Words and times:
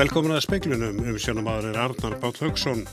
Velkomin 0.00 0.32
að 0.32 0.46
speiklunum 0.46 1.00
um 1.10 1.16
sjónumadur 1.20 1.74
er 1.74 1.78
Arnar 1.82 2.14
Bátt 2.22 2.38
Haugsson. 2.40 2.86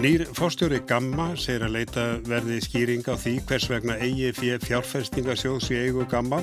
Nýr 0.00 0.22
fórstjóri 0.32 0.78
Gamma 0.88 1.26
segir 1.36 1.66
að 1.66 1.74
leita 1.74 2.04
verði 2.24 2.56
skýring 2.64 3.02
á 3.04 3.20
því 3.20 3.34
hvers 3.50 3.66
vegna 3.68 3.98
eigi 4.00 4.30
fjárfestingasjóðs 4.62 5.68
í 5.74 5.82
eigu 5.82 6.06
Gamma 6.08 6.38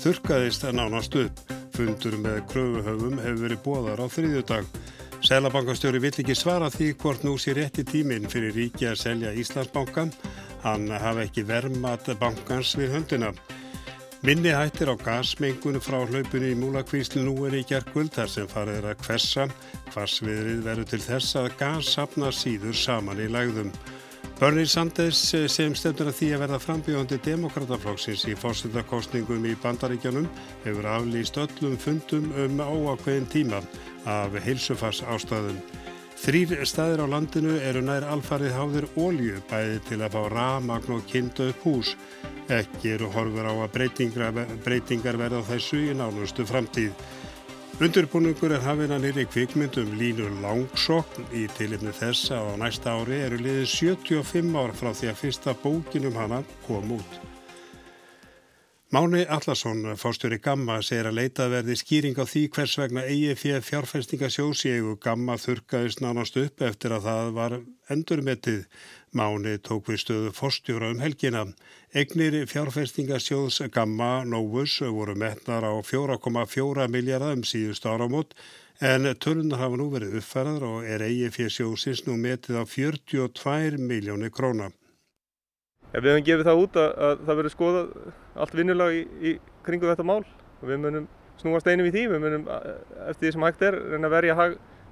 þurkaðist 0.00 0.64
að 0.64 0.78
nánast 0.78 1.18
upp. 1.20 1.42
Fundur 1.76 2.16
með 2.22 2.38
kröfuhöfum 2.54 3.20
hefur 3.20 3.42
verið 3.42 3.62
bóðar 3.66 4.00
á 4.00 4.06
þriðjudag. 4.16 4.72
Sælabankastjóri 5.28 6.00
vill 6.06 6.14
ekki 6.24 6.38
svara 6.40 6.72
því 6.72 6.88
hvort 7.02 7.28
nú 7.28 7.36
sé 7.36 7.52
rétti 7.60 7.84
tíminn 7.84 8.32
fyrir 8.32 8.56
ríki 8.56 8.88
að 8.88 9.02
selja 9.02 9.36
Íslandsbankan. 9.36 10.14
Hann 10.64 10.88
hafa 10.88 11.28
ekki 11.28 11.44
vermat 11.52 12.08
bankans 12.16 12.72
við 12.80 12.96
höndina. 12.96 13.34
Minni 14.24 14.48
hættir 14.48 14.88
á 14.88 14.96
gasmengun 14.96 15.76
frá 15.84 15.98
hlaupinu 16.08 16.48
í 16.48 16.56
múlakvíslu 16.56 17.20
nú 17.26 17.34
er 17.44 17.58
í 17.58 17.66
gerðkvöld 17.68 18.14
þar 18.14 18.30
sem 18.32 18.46
farið 18.48 18.78
er 18.78 18.86
að 18.94 19.02
hversa. 19.04 19.44
Hvarsviðrið 19.92 20.62
verður 20.64 20.88
til 20.88 21.00
þess 21.04 21.36
að 21.36 21.48
gas 21.60 21.90
sapna 21.92 22.30
síður 22.32 22.78
saman 22.80 23.20
í 23.20 23.28
lægðum. 23.28 23.68
Bernie 24.40 24.68
Sanders 24.68 25.20
sem 25.52 25.74
stefnir 25.76 26.08
að 26.10 26.16
því 26.16 26.30
að 26.32 26.42
verða 26.42 26.60
frambjóðandi 26.64 27.18
demokrataflokksins 27.24 28.24
í 28.28 28.34
fórstundakostningum 28.40 29.44
í 29.48 29.52
bandaríkjanum 29.62 30.26
hefur 30.64 30.88
aflýst 30.92 31.36
öllum 31.40 31.76
fundum 31.80 32.32
um 32.40 32.60
óakveðin 32.64 33.28
tíma 33.32 33.60
af 34.08 34.36
heilsufars 34.44 35.02
ástæðum. 35.04 35.60
Þrýr 36.16 36.64
staðir 36.64 37.04
á 37.04 37.06
landinu 37.12 37.58
eru 37.60 37.84
nær 37.84 38.08
alfarið 38.08 38.56
háðir 38.56 38.88
ólju 38.96 39.44
bæði 39.50 39.80
til 39.90 40.00
að 40.00 40.16
fá 40.16 40.22
ramagn 40.32 40.96
og 40.96 41.04
kynntu 41.12 41.50
upp 41.52 41.64
hús. 41.68 41.92
Ekki 42.46 42.92
eru 42.94 43.08
horfur 43.10 43.48
á 43.50 43.54
að 43.54 43.72
breytingar, 43.74 44.36
breytingar 44.62 45.18
verða 45.18 45.42
þessu 45.48 45.80
í 45.90 45.94
nánustu 45.98 46.46
framtíð. 46.46 46.92
Undurbúningur 47.82 48.54
er 48.54 48.62
hafinn 48.64 48.94
að 48.94 49.02
nýri 49.04 49.26
kvikmyndum 49.28 49.90
línu 49.98 50.30
langsokn 50.40 51.26
í 51.36 51.44
tilifni 51.58 51.92
þess 51.92 52.30
að 52.32 52.54
á 52.54 52.60
næsta 52.62 52.94
ári 52.96 53.18
eru 53.26 53.42
liðið 53.42 53.66
75 53.74 54.56
ár 54.62 54.76
frá 54.78 54.94
því 54.94 55.10
að 55.10 55.22
fyrsta 55.24 55.56
bókinum 55.64 56.16
hana 56.16 56.44
kom 56.68 56.94
út. 56.96 57.25
Máni 58.88 59.24
Allarsson, 59.26 59.96
fórstjóri 59.98 60.36
Gamma, 60.38 60.76
segir 60.78 61.08
að 61.08 61.16
leita 61.18 61.48
verði 61.50 61.74
skýring 61.74 62.20
á 62.22 62.22
því 62.22 62.42
hvers 62.54 62.76
vegna 62.78 63.02
EIF 63.02 63.40
fjárfæstingasjósiegu 63.66 64.92
Gamma 65.02 65.34
þurkaðist 65.42 66.04
nánast 66.04 66.38
upp 66.38 66.62
eftir 66.62 66.94
að 66.94 67.08
það 67.08 67.32
var 67.34 67.56
endurmetið. 67.90 68.60
Máni 69.10 69.56
tók 69.58 69.90
við 69.90 69.98
stöðu 70.04 70.30
fórstjóra 70.38 70.92
um 70.94 71.02
helgina. 71.02 71.42
Egnir 71.90 72.38
fjárfæstingasjóðs 72.46 73.58
Gamma 73.74 74.22
Novus 74.22 74.78
voru 74.78 75.18
metnar 75.18 75.66
á 75.66 75.74
4,4 75.82 76.86
miljardar 76.86 77.34
um 77.34 77.42
síðust 77.42 77.90
áramót 77.90 78.38
en 78.78 79.10
tölunar 79.18 79.66
hafa 79.66 79.82
nú 79.82 79.90
verið 79.98 80.20
uppfæraður 80.22 80.70
og 80.70 80.86
er 80.86 81.02
EIF 81.10 81.42
sjósins 81.50 82.06
nú 82.06 82.14
metið 82.22 82.62
á 82.62 82.64
42 82.70 83.82
miljónir 83.82 84.30
króna. 84.30 84.70
Við 85.94 86.10
hefum 86.10 86.24
gefið 86.26 86.48
það 86.48 86.62
út 86.62 86.78
að, 86.80 86.88
að 87.06 87.20
það 87.26 87.38
verður 87.40 87.54
skoðað 87.54 87.92
allt 88.44 88.56
vinnulag 88.58 88.96
í, 88.96 89.02
í 89.22 89.30
kringu 89.66 89.88
þetta 89.88 90.06
mál 90.06 90.22
og 90.22 90.64
við 90.66 90.80
munum 90.82 91.06
snúast 91.40 91.68
einum 91.68 91.86
í 91.88 91.92
því, 91.92 92.02
við 92.12 92.24
munum 92.24 92.48
eftir 92.48 93.26
því 93.26 93.32
sem 93.34 93.46
hægt 93.46 93.62
er 93.64 93.76
reyna 93.92 94.08
að 94.08 94.16
verja 94.16 94.36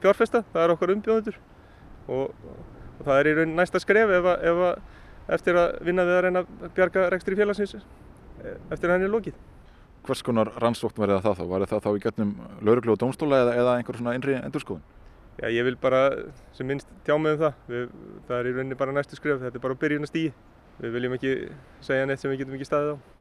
fjárfesta, 0.04 0.44
það 0.52 0.64
er 0.64 0.74
okkar 0.74 0.92
umbjóðundur 0.94 1.38
og, 2.12 2.54
og 2.98 3.02
það 3.06 3.20
er 3.20 3.30
í 3.30 3.34
raun 3.38 3.56
næsta 3.58 3.80
skref 3.82 4.12
ef, 4.12 4.28
að, 4.32 4.46
ef 4.50 4.62
að, 4.68 5.02
eftir 5.36 5.60
að 5.60 5.76
vinna 5.88 6.06
við 6.08 6.18
að 6.18 6.24
reyna 6.26 6.44
að 6.44 6.64
bjarga 6.78 7.06
rekstri 7.14 7.38
félagsins 7.38 7.76
e, 7.76 8.56
eftir 8.74 8.90
að 8.90 8.96
henni 8.96 9.08
er 9.08 9.14
lokið. 9.14 9.38
Hvers 10.04 10.24
konar 10.24 10.50
rannsókn 10.60 11.00
verði 11.00 11.22
það 11.24 11.38
þá? 11.38 11.44
Var 11.52 11.66
það 11.70 11.84
þá 11.86 11.90
í 11.90 12.02
getnum 12.04 12.34
lauruglu 12.60 12.92
og 12.92 13.00
dómstóla 13.00 13.40
eða, 13.46 13.54
eða 13.62 13.76
einhver 13.78 14.00
svona 14.00 14.16
innri 14.18 14.36
endurskoðun? 14.36 14.84
Já, 15.40 15.48
ég 15.50 15.64
vil 15.66 15.78
bara 15.80 16.02
sem 16.54 16.68
minnst 16.68 16.90
tjá 17.06 17.16
með 17.18 17.38
um 17.38 17.40
það, 17.40 17.62
við, 17.72 17.86
það 18.28 18.36
er 18.36 18.48
í 18.50 18.52
rauninni 18.58 18.76
bara 18.78 18.94
næstu 18.94 19.16
skref, 19.16 19.40
þetta 19.40 19.58
er 19.58 19.64
bara 19.64 19.78
byrjun 19.80 20.04
að 20.04 20.12
stýja 20.12 20.34
við 20.80 20.96
viljum 20.98 21.18
ekki 21.18 21.34
segja 21.84 22.06
neitt 22.08 22.22
sem 22.22 22.32
við 22.32 22.44
getum 22.44 22.58
ekki 22.58 22.70
staðið 22.70 22.96
á. 22.96 23.14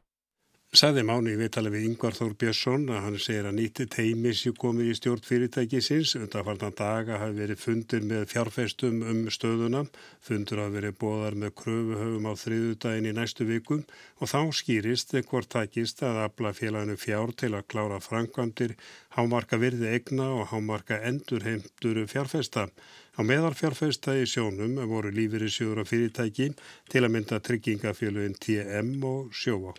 Saði 0.74 1.04
Máni 1.06 1.30
í 1.30 1.38
viðtali 1.38 1.70
við 1.70 1.84
Yngvar 1.86 2.16
Þór 2.16 2.32
Björnsson 2.34 2.88
að 2.90 3.04
hann 3.04 3.18
segir 3.22 3.46
að 3.46 3.54
nýtti 3.60 3.84
teimi 3.94 4.32
sem 4.34 4.56
komið 4.58 4.88
í 4.90 4.96
stjórn 4.98 5.22
fyrirtækisins. 5.22 6.16
Undarfarnan 6.18 6.74
daga 6.74 7.20
hafi 7.20 7.36
verið 7.36 7.60
fundir 7.62 8.02
með 8.02 8.24
fjárfestum 8.32 9.04
um 9.06 9.20
stöðuna. 9.30 9.84
Fundur 10.18 10.64
hafi 10.64 10.74
verið 10.80 10.96
bóðar 11.04 11.38
með 11.38 11.54
kröfuhöfum 11.60 12.26
á 12.26 12.34
þriðudagin 12.42 13.06
í 13.06 13.14
næstu 13.20 13.46
vikum 13.46 13.84
og 14.18 14.32
þá 14.32 14.40
skýrist 14.58 15.14
hvort 15.30 15.52
takist 15.54 16.02
að 16.02 16.24
afla 16.24 16.50
félaginu 16.58 16.98
fjár 16.98 17.36
til 17.38 17.52
að 17.54 17.68
klára 17.70 18.02
framkvæmdir, 18.02 18.74
hámarka 19.14 19.62
virði 19.62 19.94
egna 19.94 20.32
og 20.40 20.50
hámarka 20.50 20.98
endurheimtur 21.06 22.02
fjárfesta. 22.10 22.66
Á 23.14 23.20
meðal 23.22 23.54
fjárfesta 23.54 24.16
í 24.18 24.26
sjónum 24.26 24.74
voru 24.90 25.12
lífeyri 25.14 25.46
sjóður 25.46 25.84
og 25.84 25.90
fyrirtæki 25.90 26.50
til 26.90 27.02
að 27.04 27.12
mynda 27.14 27.38
tryggingafélugin 27.46 28.38
TM 28.42 28.96
og 29.06 29.30
sjóa. 29.30 29.74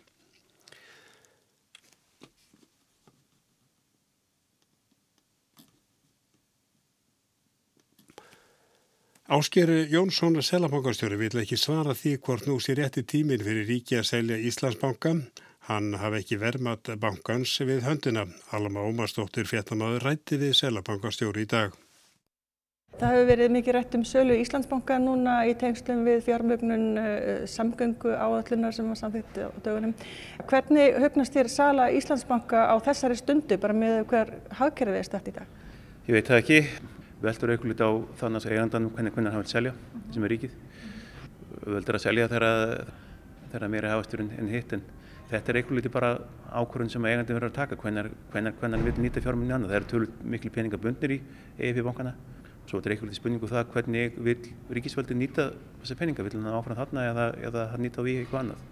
Áskeri 9.25 9.87
Jónsson 9.89 10.37
Selabankastjóri 10.37 11.17
vil 11.17 11.39
ekki 11.41 11.57
svara 11.57 11.95
því 11.97 12.11
hvort 12.27 12.45
nú 12.45 12.59
sé 12.61 12.75
rétti 12.77 13.01
tímin 13.01 13.41
fyrir 13.41 13.65
ríki 13.65 13.97
að 13.97 14.05
selja 14.11 14.37
Íslandsbanka. 14.37 15.15
Hann 15.65 15.95
hafi 15.97 16.21
ekki 16.21 16.37
vermat 16.37 16.93
bankans 17.01 17.55
við 17.65 17.81
höndina. 17.87 18.27
Alma 18.53 18.85
Ómarsdóttir 18.85 19.49
fjettamæður 19.49 20.05
rætti 20.11 20.37
við 20.37 20.53
Selabankastjóri 20.61 21.47
í 21.47 21.49
dag. 21.55 21.73
Það 22.95 23.11
hefur 23.11 23.25
verið 23.27 23.49
mikið 23.51 23.75
rætt 23.75 23.95
um 23.97 24.03
sölu 24.07 24.35
Íslandsbanka 24.39 24.95
núna 25.03 25.33
í 25.43 25.51
tengslum 25.59 26.05
við 26.07 26.21
fjármögnun 26.29 26.83
uh, 26.95 27.41
samgöngu 27.51 28.13
áallunar 28.15 28.71
sem 28.71 28.87
var 28.87 28.99
samþýtt 29.01 29.39
á 29.43 29.51
dögunum. 29.65 29.91
Hvernig 30.47 30.95
höfnast 31.03 31.33
þér 31.35 31.49
sala 31.51 31.89
Íslandsbanka 31.91 32.61
á 32.71 32.75
þessari 32.85 33.17
stundu 33.19 33.57
bara 33.59 33.75
með 33.75 33.97
hver 34.13 34.31
hagkerfið 34.61 34.99
er 35.01 35.07
stætt 35.09 35.27
í 35.27 35.33
dag? 35.35 35.49
Ég 36.07 36.15
veit 36.15 36.29
það 36.29 36.39
ekki. 36.39 36.59
Veldur 37.25 37.51
eitthvað 37.51 37.73
lítið 37.73 37.83
á 37.83 37.91
þannig 38.21 38.45
að 38.47 38.55
eigandan 38.55 38.87
hvernig 38.93 39.15
hvernig 39.17 39.35
hann 39.35 39.43
vil 39.43 39.51
selja 39.51 39.73
sem 40.13 40.27
er 40.27 40.33
ríkið. 40.35 40.55
Veldur 41.65 41.99
að 41.99 42.03
selja 42.05 42.29
þegar 42.31 43.67
meira 43.73 43.91
hafastur 43.91 44.23
en 44.23 44.53
hitt 44.53 44.71
en 44.77 44.85
þetta 45.33 45.51
er 45.51 45.59
eitthvað 45.59 45.81
lítið 45.81 45.95
bara 45.97 46.13
ákvörðun 46.47 46.93
sem 46.95 47.09
eigandin 47.11 47.41
verður 47.41 47.51
að 47.51 47.59
taka. 47.59 47.75
Hvernig 47.75 48.63
hann 48.63 48.87
vil 48.87 48.95
nýta 49.03 49.25
fjármunni 49.25 49.57
annað? 49.57 49.73
Það 49.73 49.81
eru 49.81 49.91
tölur 49.91 50.15
miklu 50.23 50.53
peninga 50.55 50.79
bundnir 50.79 51.17
í 51.17 51.83
bankana 51.83 52.15
svo 52.65 52.79
þetta 52.79 52.89
er 52.89 52.95
eitthvað 52.95 53.17
spurningu 53.17 53.47
um 53.47 53.51
það 53.51 53.73
hvernig 53.73 54.15
vil 54.27 54.37
ríkisvöldi 54.77 55.17
nýta 55.17 55.49
þessa 55.81 55.99
peninga 55.99 56.25
vil 56.25 56.37
hann 56.37 56.53
áfram 56.53 56.79
þarna 56.79 57.09
eða, 57.11 57.27
eða 57.49 57.67
hann 57.73 57.85
nýta 57.85 58.01
á 58.01 58.05
því 58.05 58.15
eitthvað 58.21 58.41
annað 58.43 58.63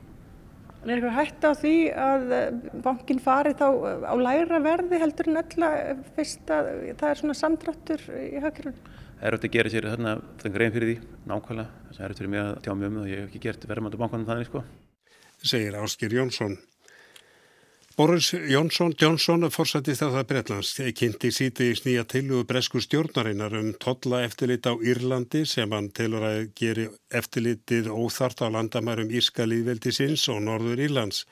Er 0.84 0.98
eitthvað 0.98 1.14
hægt 1.16 1.46
á 1.48 1.52
því 1.56 1.76
að 1.96 2.32
eh, 2.36 2.56
bankin 2.84 3.20
fari 3.24 3.54
þá 3.56 3.68
eh, 3.72 4.02
á 4.04 4.16
læra 4.20 4.58
verði 4.60 4.98
heldur 5.00 5.30
en 5.32 5.40
öll 5.40 5.64
að 5.64 6.02
fyrst 6.18 6.52
að 6.52 6.72
það 7.00 7.06
er 7.08 7.22
svona 7.22 7.36
samdráttur 7.40 8.04
í 8.20 8.42
hafkjörnum? 8.44 8.82
Það 9.14 9.30
er 9.30 9.38
átt 9.38 9.48
að 9.48 9.54
gera 9.54 9.72
sér 9.72 9.88
þarna 9.88 10.16
þannig 10.42 10.58
grein 10.58 10.74
fyrir 10.76 10.90
því 10.90 10.96
nákvæmlega. 11.32 11.86
Það 11.88 12.04
er 12.04 12.14
átt 12.14 12.20
fyrir 12.20 12.34
mig 12.34 12.42
að 12.44 12.52
tjá 12.66 12.74
mjög 12.76 12.92
um 12.92 12.98
það 12.98 13.06
og 13.06 13.14
ég 13.14 13.22
hef 13.22 13.30
ekki 13.30 13.44
gert 13.46 13.68
verðmæntu 13.72 14.02
bankanum 14.02 14.28
þannig 14.28 14.50
sko. 14.50 14.66
Segir 15.40 15.80
Áskir 15.80 16.18
Jónsson. 16.18 16.58
Boris 17.96 18.34
Jónsson, 18.34 18.96
Jónsson 18.98 19.46
fórsættist 19.54 20.02
að 20.02 20.16
það 20.16 20.24
Breitlands 20.30 20.70
kynnti 20.98 21.30
síti 21.30 21.68
í 21.70 21.74
snýja 21.78 22.02
tilugu 22.10 22.48
bresku 22.50 22.80
stjórnarinnar 22.82 23.54
um 23.60 23.68
totla 23.78 24.24
eftirlit 24.26 24.66
á 24.66 24.74
Írlandi 24.82 25.44
sem 25.46 25.70
hann 25.70 25.92
telur 25.94 26.26
að 26.26 26.40
geri 26.58 26.88
eftirlitið 27.14 27.92
óþart 27.94 28.42
á 28.42 28.50
landamærum 28.56 29.14
Írska 29.14 29.46
líðveldisins 29.46 30.24
og 30.34 30.42
Norður 30.42 30.82
Írlands. 30.88 31.28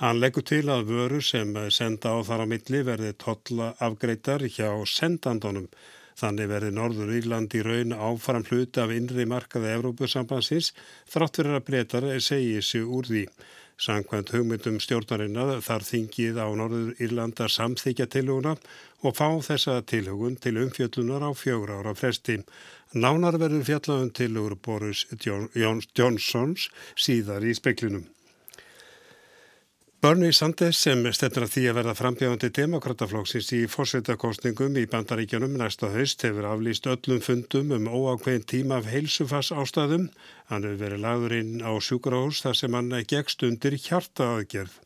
Hann 0.00 0.22
leggur 0.22 0.46
til 0.48 0.62
að 0.72 0.88
vöru 0.88 1.20
sem 1.20 1.52
senda 1.68 2.16
á 2.16 2.24
þar 2.24 2.46
á 2.48 2.52
milli 2.54 2.80
verði 2.88 3.12
totla 3.20 3.74
afgreitar 3.76 4.46
hjá 4.48 4.72
sendandunum. 4.88 5.68
Þannig 6.16 6.48
verði 6.48 6.72
Norður 6.72 7.12
Írland 7.12 7.52
í 7.52 7.60
raun 7.60 7.92
áfram 7.92 8.48
hluti 8.48 8.80
af 8.80 8.96
innri 8.96 9.28
markaði 9.28 9.74
Evrópusambansins 9.76 10.72
þrátt 11.12 11.42
fyrir 11.42 11.60
að 11.60 11.66
breytar 11.68 12.08
segi 12.24 12.64
sig 12.64 12.88
úr 12.88 13.04
því. 13.04 13.28
Sankvæmt 13.76 14.30
hugmyndum 14.32 14.78
stjórnarinnar 14.80 15.58
þar 15.60 15.84
þingið 15.84 16.38
á 16.40 16.48
Norður 16.56 16.94
Írlanda 16.96 17.48
samþykja 17.52 18.06
tilhuguna 18.14 18.54
og 19.04 19.16
fá 19.18 19.28
þessa 19.44 19.82
tilhugun 19.84 20.38
til 20.40 20.56
umfjöllunar 20.62 21.26
á 21.28 21.30
fjögur 21.36 21.74
ára 21.76 21.92
fresti. 21.92 22.38
Nánar 22.96 23.36
verður 23.36 23.68
fjallagum 23.68 24.10
tilhugur 24.16 24.56
Boris 24.56 25.04
Johnsons 25.20 26.70
síðar 26.96 27.44
í 27.44 27.52
speklinum. 27.52 28.06
Bernie 30.04 30.32
Sanders 30.36 30.76
sem 30.84 31.00
stefnir 31.16 31.46
að 31.46 31.52
því 31.54 31.62
að 31.70 31.76
verða 31.78 31.92
frambjöðandi 31.96 32.50
demokrataflokksins 32.58 33.48
í 33.56 33.62
fórsveitakostningum 33.72 34.76
í 34.76 34.84
bandaríkjanum 34.92 35.56
næsta 35.56 35.88
haust 35.94 36.20
hefur 36.26 36.50
aflýst 36.50 36.88
öllum 36.92 37.22
fundum 37.24 37.72
um 37.78 37.88
óákveðin 37.88 38.44
tíma 38.52 38.82
af 38.82 38.90
heilsufass 38.92 39.54
ástæðum. 39.56 40.10
Hann 40.52 40.68
hefur 40.68 40.82
verið 40.84 41.04
lagður 41.06 41.38
inn 41.38 41.64
á 41.64 41.72
sjúkrahús 41.80 42.44
þar 42.44 42.60
sem 42.60 42.76
hann 42.76 42.92
gegst 43.08 43.46
undir 43.48 43.78
hjarta 43.80 44.34
aðgerð. 44.34 44.76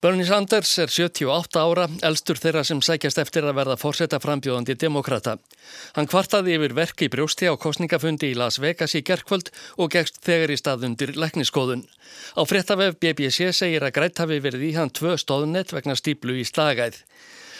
Bernie 0.00 0.24
Sanders 0.24 0.78
er 0.80 0.88
78 0.88 1.60
ára, 1.60 1.82
elstur 2.08 2.38
þeirra 2.40 2.62
sem 2.64 2.78
sækjast 2.80 3.18
eftir 3.20 3.44
að 3.44 3.58
verða 3.58 3.74
fórseta 3.76 4.16
frambjóðandi 4.22 4.72
demokrata. 4.80 5.34
Hann 5.92 6.08
kvartaði 6.08 6.54
yfir 6.56 6.72
verk 6.78 7.04
í 7.04 7.10
brjósti 7.12 7.50
á 7.52 7.60
kostningafundi 7.60 8.30
í 8.32 8.38
Las 8.40 8.56
Vegas 8.64 8.96
í 8.96 9.02
gerkvöld 9.04 9.50
og 9.76 9.92
gegst 9.92 10.22
þegar 10.24 10.54
í 10.54 10.56
staðundir 10.56 11.12
lekniskóðun. 11.20 11.84
Á 12.32 12.40
fréttavef 12.48 12.96
BBC 12.96 13.52
segir 13.52 13.84
að 13.84 13.92
grætt 13.98 14.24
hafi 14.24 14.40
verið 14.40 14.64
í 14.70 14.72
hann 14.78 14.88
tvö 14.88 15.18
stóðunett 15.20 15.76
vegna 15.76 15.98
stíplu 16.00 16.38
í 16.40 16.48
slagæð. 16.48 17.02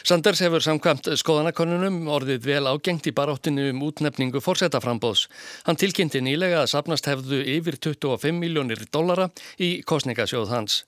Sanders 0.00 0.40
hefur 0.40 0.62
samkvæmt 0.64 1.10
skoðanakonunum 1.20 2.06
orðið 2.08 2.46
vel 2.48 2.68
ágengt 2.70 3.08
í 3.10 3.12
baróttinu 3.12 3.66
um 3.68 3.82
útnefningu 3.84 4.40
fórsetaframbóðs. 4.40 5.26
Hann 5.66 5.76
tilkynnti 5.80 6.22
nýlega 6.24 6.62
að 6.62 6.70
sapnast 6.72 7.08
hefðu 7.10 7.42
yfir 7.56 7.76
25 7.76 8.32
miljónir 8.40 8.86
dollara 8.92 9.28
í 9.60 9.82
kostningasjóð 9.84 10.54
hans. 10.54 10.84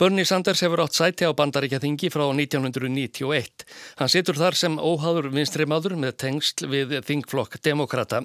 Bernie 0.00 0.28
Sanders 0.28 0.60
hefur 0.64 0.84
átt 0.84 0.96
sæti 0.96 1.24
á 1.24 1.32
bandaríkjaþingi 1.36 2.12
frá 2.12 2.26
1991. 2.28 3.64
Hann 4.00 4.12
situr 4.12 4.36
þar 4.36 4.58
sem 4.58 4.76
óháður 4.76 5.30
vinstrimadur 5.32 5.96
með 5.96 6.18
tengsl 6.26 6.68
við 6.68 6.98
þingflokk 7.08 7.56
demokrata. 7.64 8.22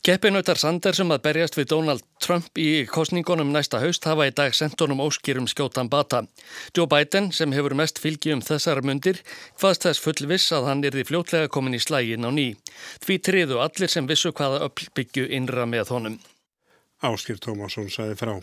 Keppinautar 0.00 0.56
Sanders 0.56 0.96
um 1.02 1.10
að 1.12 1.26
berjast 1.26 1.58
við 1.58 1.66
Donald 1.74 2.04
Trump 2.24 2.56
í 2.56 2.86
kostningunum 2.88 3.50
næsta 3.52 3.82
haust 3.82 4.06
hafa 4.08 4.30
í 4.30 4.32
dag 4.32 4.54
sendt 4.56 4.80
honum 4.80 5.02
óskýrum 5.04 5.44
skjótan 5.44 5.90
bata. 5.92 6.22
Joe 6.72 6.88
Biden, 6.88 7.28
sem 7.36 7.52
hefur 7.52 7.74
mest 7.76 8.00
fylgi 8.00 8.32
um 8.32 8.40
þessara 8.40 8.80
mundir, 8.80 9.18
hvaðst 9.60 9.84
þess 9.84 10.00
fullviss 10.00 10.54
að 10.56 10.68
hann 10.70 10.80
er 10.88 10.96
því 10.96 11.04
fljótlega 11.10 11.50
komin 11.52 11.76
í 11.76 11.80
slægin 11.84 12.24
á 12.24 12.32
ný. 12.32 12.46
Því 13.04 13.16
triðu 13.26 13.58
allir 13.60 13.92
sem 13.92 14.08
vissu 14.08 14.32
hvaða 14.32 14.62
uppbyggju 14.70 15.26
innra 15.36 15.66
með 15.68 15.92
honum. 15.92 16.16
Áskir 17.04 17.36
Tómasson 17.36 17.92
saði 17.92 18.16
frá. 18.16 18.38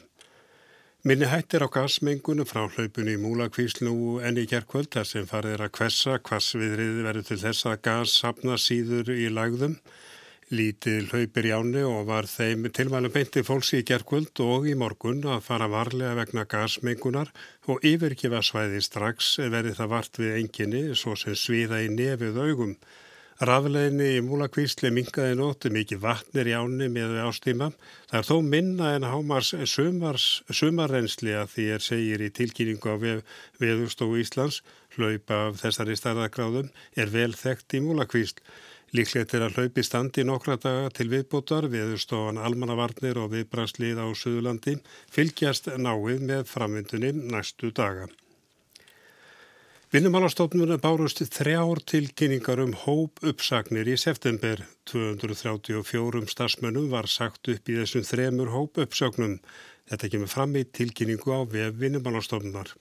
Minni 1.10 1.26
hættir 1.32 1.66
á 1.66 1.74
gasmengunum 1.74 2.46
frá 2.46 2.68
hlaupunni 2.68 3.16
í 3.18 3.22
Múlakvíslu 3.24 4.20
enn 4.22 4.38
í 4.38 4.46
gerðkvöld 4.46 4.92
þar 4.94 5.10
sem 5.10 5.26
farið 5.26 5.58
er 5.58 5.66
að 5.66 5.74
kvessa 5.80 6.20
hvassviðrið 6.22 7.02
verður 7.08 7.28
til 7.32 7.40
þess 7.48 7.66
að 7.66 7.82
gas 7.90 8.14
sapna 8.22 8.60
síður 8.62 9.10
í 9.16 9.26
lagðum. 9.34 9.80
Lítið 10.48 11.10
hlaupir 11.12 11.44
í 11.50 11.52
áni 11.52 11.82
og 11.84 12.06
var 12.08 12.24
þeim 12.32 12.70
tilmælum 12.72 13.12
beinti 13.12 13.42
fólksi 13.44 13.82
í 13.82 13.86
gerkvöld 13.88 14.40
og 14.40 14.70
í 14.72 14.78
morgun 14.80 15.26
að 15.28 15.42
fara 15.44 15.66
varlega 15.68 16.14
vegna 16.16 16.46
gasmengunar 16.48 17.34
og 17.68 17.84
yfirgefa 17.84 18.40
svæði 18.40 18.80
strax 18.86 19.34
verði 19.44 19.74
það 19.76 19.92
vart 19.92 20.20
við 20.22 20.38
enginni 20.38 20.84
svo 20.96 21.18
sem 21.20 21.36
sviða 21.36 21.82
í 21.84 21.90
nefið 21.92 22.40
augum. 22.46 22.78
Rafleginni 23.44 24.08
í 24.16 24.22
múlakvísli 24.24 24.94
mingaði 24.96 25.36
nóttu 25.36 25.74
mikið 25.76 26.00
vatnir 26.06 26.48
í 26.48 26.56
áni 26.56 26.88
með 26.96 27.20
ástíma. 27.26 27.68
Það 28.08 28.18
er 28.22 28.30
þó 28.30 28.38
minna 28.54 28.94
en 28.96 29.10
hámars 29.12 29.52
sumarrensli 29.68 31.36
að 31.36 31.52
því 31.58 31.68
er 31.76 31.86
segir 31.90 32.24
í 32.24 32.32
tilkynningu 32.40 32.88
á 32.88 32.96
veðustofu 33.60 34.24
Íslands 34.24 34.64
hlaupa 34.96 35.44
af 35.52 35.60
þessari 35.60 36.00
starðagráðum 36.00 36.72
er 36.96 37.12
vel 37.12 37.34
þekkt 37.36 37.76
í 37.78 37.84
múlakvísl. 37.84 38.40
Líklegt 38.96 39.34
er 39.36 39.44
að 39.44 39.58
hlaupi 39.58 39.84
standi 39.84 40.24
nokkra 40.24 40.56
daga 40.64 40.92
til 40.96 41.10
viðbútar 41.12 41.66
viðstofan 41.72 42.40
almannavarnir 42.40 43.20
og 43.20 43.34
viðbragslið 43.34 44.00
á 44.00 44.08
Suðurlandi 44.16 44.78
fylgjast 45.12 45.68
náið 45.76 46.24
með 46.30 46.46
framvindunni 46.48 47.12
næstu 47.34 47.74
daga. 47.76 48.08
Vinnumálastofnunum 49.92 50.80
bárust 50.84 51.20
þrjár 51.32 51.84
tilkynningar 51.88 52.60
um 52.64 52.74
hóp 52.86 53.22
uppsagnir 53.28 53.88
í 53.92 54.00
september. 54.00 54.64
234 54.92 56.26
starfsmönnum 56.32 56.90
var 56.92 57.12
sagt 57.12 57.48
upp 57.52 57.72
í 57.72 57.78
þessum 57.82 58.08
þremur 58.08 58.56
hóp 58.56 58.80
uppsagnum. 58.84 59.38
Þetta 59.88 60.12
kemur 60.16 60.32
fram 60.32 60.60
í 60.60 60.64
tilkynningu 60.68 61.32
á 61.32 61.44
vef 61.48 61.80
Vinnumálastofnunar. 61.80 62.76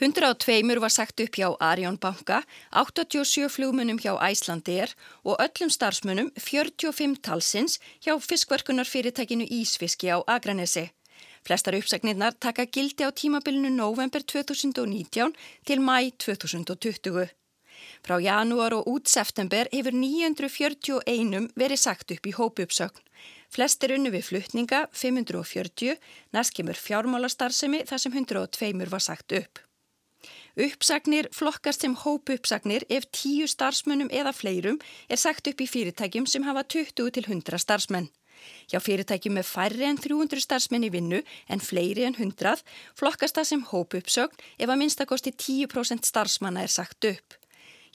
102 0.00 0.80
var 0.80 0.88
sagt 0.88 1.20
upp 1.20 1.36
hjá 1.36 1.56
Arjón 1.60 1.98
banka, 2.00 2.42
87 2.72 3.48
flugmunum 3.52 3.98
hjá 4.00 4.16
Æslandir 4.24 4.94
og 5.22 5.36
öllum 5.38 5.70
starfsmunum 5.70 6.30
45 6.40 7.20
talsins 7.22 7.78
hjá 8.00 8.16
fiskverkunarfyrirtækinu 8.16 9.44
Ísfiski 9.44 10.08
á 10.08 10.24
Agranesi. 10.26 10.90
Flestar 11.44 11.76
uppsagnirnar 11.76 12.32
taka 12.40 12.64
gildi 12.64 13.04
á 13.04 13.12
tímabilinu 13.12 13.68
november 13.68 14.22
2019 14.22 15.34
til 15.66 15.80
mæ 15.80 16.10
2020. 16.18 17.28
Frá 18.02 18.16
janúar 18.18 18.72
og 18.72 18.86
út 18.88 19.08
september 19.08 19.68
hefur 19.72 19.92
941 19.92 21.50
verið 21.54 21.78
sagt 21.78 22.10
upp 22.10 22.26
í 22.26 22.32
hópuppsögn. 22.32 23.02
Flestir 23.52 23.92
unnu 23.92 24.10
við 24.10 24.24
flutninga 24.30 24.86
540, 24.92 25.98
næst 26.32 26.56
kemur 26.56 26.78
fjármálastarðsemi 26.80 27.84
þar 27.84 28.00
sem 28.00 28.16
102 28.16 28.88
var 28.88 29.04
sagt 29.04 29.36
upp. 29.36 29.60
Uppsagnir 30.52 31.30
flokkast 31.32 31.80
sem 31.80 31.94
hópuppsagnir 31.96 32.84
ef 32.92 33.06
tíu 33.08 33.46
starfsmönnum 33.48 34.10
eða 34.12 34.34
fleirum 34.36 34.76
er 35.08 35.16
sagt 35.16 35.48
upp 35.48 35.62
í 35.64 35.68
fyrirtækjum 35.68 36.26
sem 36.28 36.44
hafa 36.44 36.60
20 36.74 37.08
til 37.16 37.24
100 37.24 37.60
starfsmenn. 37.62 38.10
Hjá 38.68 38.82
fyrirtækjum 38.84 39.38
með 39.38 39.48
færri 39.48 39.86
en 39.88 39.96
300 39.96 40.44
starfsmenn 40.44 40.84
í 40.84 40.90
vinnu 40.92 41.22
en 41.48 41.64
fleiri 41.64 42.04
en 42.04 42.18
100 42.18 42.60
flokkast 42.98 43.38
það 43.38 43.48
sem 43.48 43.64
hópuppsögn 43.70 44.44
ef 44.58 44.68
að 44.68 44.80
minnstakosti 44.82 45.32
10% 45.32 46.04
starfsmanna 46.10 46.66
er 46.66 46.74
sagt 46.74 47.08
upp. 47.08 47.38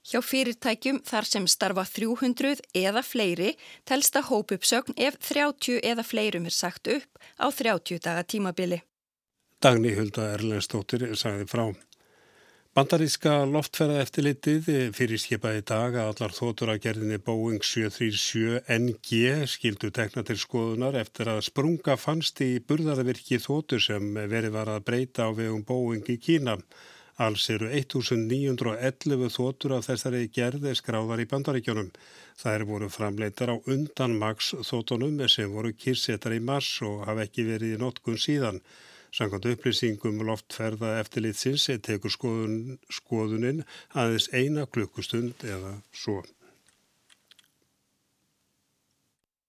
Hjá 0.08 0.18
fyrirtækjum 0.24 1.02
þar 1.06 1.30
sem 1.30 1.46
starfa 1.46 1.84
300 1.86 2.64
eða 2.74 3.04
fleiri 3.06 3.52
telsta 3.86 4.24
hópuppsögn 4.26 4.98
ef 4.98 5.20
30 5.30 5.78
eða 5.84 6.02
fleirum 6.02 6.50
er 6.50 6.58
sagt 6.58 6.90
upp 6.90 7.22
á 7.38 7.46
30 7.54 8.02
daga 8.02 8.26
tímabili. 8.26 8.82
Dagni 9.62 9.94
Hulda 9.94 10.32
Erlendstóttir 10.34 11.06
sagði 11.18 11.46
frá. 11.50 11.68
Bandaríska 12.78 13.32
loftferða 13.50 14.04
eftirlitið 14.04 14.66
fyrir 14.94 15.18
skipaði 15.18 15.64
dag 15.66 15.96
að 15.98 16.10
allar 16.12 16.34
þótur 16.36 16.70
að 16.70 16.82
gerðinni 16.84 17.16
Boeing 17.26 17.64
737NG 17.66 19.46
skildu 19.50 19.88
tekna 19.96 20.22
til 20.28 20.36
skoðunar 20.38 20.94
eftir 21.00 21.26
að 21.32 21.40
sprunga 21.48 21.96
fannst 21.98 22.38
í 22.44 22.60
burðarverki 22.62 23.40
þótur 23.42 23.82
sem 23.82 24.06
verið 24.14 24.54
var 24.54 24.70
að 24.70 24.84
breyta 24.92 25.26
á 25.26 25.34
vegum 25.34 25.64
Boeing 25.66 26.06
í 26.06 26.20
Kína. 26.22 26.54
Alls 27.18 27.48
eru 27.50 27.72
1911 27.80 29.32
þótur 29.34 29.74
af 29.80 29.88
þessari 29.88 30.28
gerði 30.38 30.76
skráðar 30.78 31.24
í 31.24 31.26
bandaríkjónum. 31.32 31.88
Það 32.38 32.60
er 32.60 32.66
voru 32.68 32.92
framleitar 32.94 33.50
á 33.50 33.56
undan 33.58 34.14
Max 34.22 34.52
þótunum 34.70 35.18
sem 35.26 35.50
voru 35.50 35.74
kyrsetar 35.74 36.38
í 36.38 36.44
mars 36.52 36.76
og 36.86 37.08
hafa 37.10 37.26
ekki 37.26 37.48
verið 37.50 37.74
í 37.74 37.82
notkun 37.82 38.22
síðan. 38.22 38.62
Sankant 39.14 39.46
upplýsingum 39.48 40.20
loftferða 40.28 40.98
eftirlitsins 41.00 41.68
tekur 41.84 42.12
skoðun, 42.12 42.58
skoðunin 42.92 43.62
aðeins 43.96 44.28
eina 44.36 44.66
klukkustund 44.68 45.46
eða 45.48 45.78
svo. 45.96 46.20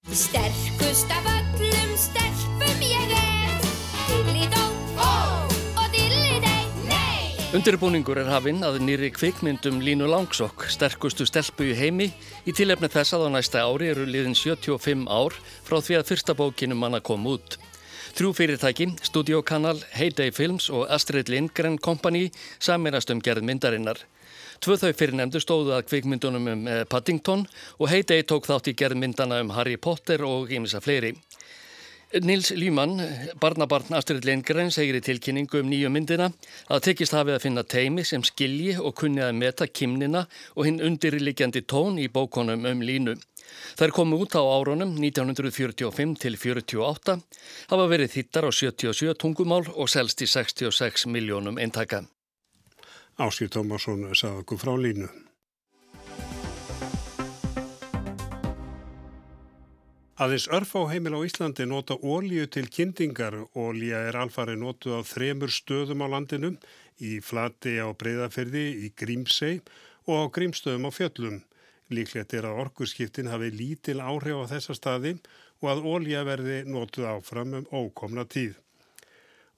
Sterkust 0.10 1.12
af 1.12 1.28
öllum 1.28 1.92
stelpum 2.00 2.86
ég 2.88 3.12
er. 3.14 3.60
Dillidó, 4.08 4.64
ó 4.96 5.44
og 5.76 5.88
dillidei, 5.94 6.64
nei. 6.88 7.36
Undirbúningur 7.54 8.24
er 8.24 8.32
hafinn 8.32 8.64
að 8.66 8.80
nýri 8.88 9.12
kvikmyndum 9.14 9.84
Línu 9.84 10.08
Langsokk, 10.10 10.70
sterkustu 10.72 11.28
stelpu 11.28 11.68
í 11.68 11.78
heimi, 11.78 12.10
í 12.48 12.56
tilefni 12.56 12.90
þess 12.90 13.20
að 13.20 13.28
á 13.28 13.30
næsta 13.36 13.68
ári 13.68 13.92
eru 13.92 14.08
liðin 14.08 14.40
75 14.40 15.06
ár 15.12 15.36
frá 15.68 15.78
því 15.84 16.00
að 16.00 16.14
fyrsta 16.14 16.38
bókinum 16.40 16.80
manna 16.80 17.04
kom 17.04 17.28
út. 17.28 17.60
Þrjú 18.20 18.34
fyrirtæki, 18.36 18.86
Studiokanal, 19.08 19.78
Heyday 19.96 20.34
Films 20.36 20.66
og 20.76 20.90
Astrid 20.92 21.30
Lindgren 21.32 21.78
Company 21.80 22.26
saminast 22.60 23.14
um 23.14 23.22
gerð 23.24 23.46
myndarinnar. 23.48 24.02
Tvö 24.60 24.76
þau 24.82 24.90
fyrirnemdu 24.92 25.40
stóðu 25.40 25.72
að 25.78 25.86
kvikmyndunum 25.88 26.50
um 26.52 26.66
eh, 26.68 26.82
Paddington 26.84 27.46
og 27.80 27.88
Heyday 27.88 28.26
tók 28.28 28.50
þátt 28.50 28.68
í 28.68 28.76
gerð 28.76 29.00
myndana 29.00 29.38
um 29.40 29.54
Harry 29.56 29.78
Potter 29.80 30.26
og 30.28 30.52
ímisa 30.52 30.84
fleiri. 30.84 31.14
Nils 32.14 32.50
Líman, 32.52 32.98
barnabarn 33.40 33.94
Astrid 33.94 34.26
Lindgren, 34.26 34.72
segir 34.74 34.98
í 34.98 35.02
tilkynningu 35.06 35.60
um 35.62 35.68
nýju 35.70 35.92
myndina 35.94 36.32
að 36.74 36.88
tekist 36.88 37.14
hafið 37.14 37.36
að 37.36 37.44
finna 37.44 37.64
teimi 37.70 38.02
sem 38.02 38.24
skilji 38.26 38.74
og 38.82 38.96
kunni 38.98 39.22
að 39.22 39.36
meta 39.38 39.68
kimnina 39.70 40.24
og 40.56 40.66
hinn 40.66 40.82
undirliggjandi 40.82 41.62
tón 41.70 42.02
í 42.02 42.08
bókonum 42.10 42.66
um 42.66 42.82
línu. 42.82 43.14
Þær 43.78 43.94
komu 43.94 44.18
út 44.26 44.34
á 44.34 44.42
árunum 44.42 44.98
1945 44.98 46.18
til 46.26 46.42
48, 46.42 47.20
hafa 47.70 47.90
verið 47.94 48.16
þittar 48.18 48.50
á 48.50 48.52
77 48.58 49.14
tungumál 49.22 49.70
og 49.70 49.94
selst 49.94 50.26
í 50.26 50.34
66 50.34 51.06
miljónum 51.14 51.62
eintaka. 51.62 52.08
Áskil 53.22 53.54
Tómasson 53.54 54.10
sagði 54.16 54.48
okkur 54.48 54.66
frá 54.66 54.74
línu. 54.82 55.14
Aðeins 60.20 60.50
örf 60.52 60.74
á 60.76 60.84
heimil 60.92 61.16
á 61.16 61.24
Íslandi 61.24 61.64
nota 61.64 61.96
ólíu 61.96 62.44
til 62.52 62.68
kyndingar. 62.68 63.38
Ólíja 63.56 64.02
er 64.10 64.18
alfari 64.20 64.58
notu 64.60 64.92
á 64.92 65.00
þremur 65.00 65.48
stöðum 65.48 66.04
á 66.04 66.12
landinu, 66.12 66.50
í 67.00 67.22
Flati 67.24 67.78
á 67.80 67.88
Breiðaferði, 67.96 68.66
í 68.84 68.90
Grímsei 69.00 69.62
og 70.12 70.16
á 70.20 70.26
Grímstöðum 70.36 70.90
á 70.90 70.92
Fjöllum. 70.92 71.38
Líklegt 71.88 72.36
er 72.36 72.50
að 72.50 72.60
orkurskiptin 72.66 73.32
hafi 73.32 73.48
lítil 73.56 74.04
áhrif 74.04 74.44
á 74.44 74.52
þessa 74.52 74.76
staði 74.76 75.16
og 75.64 75.72
að 75.72 75.88
ólja 75.88 76.26
verði 76.28 76.60
nótuð 76.68 77.08
áfram 77.16 77.56
um 77.62 77.72
ókomna 77.72 78.28
tíð. 78.28 78.60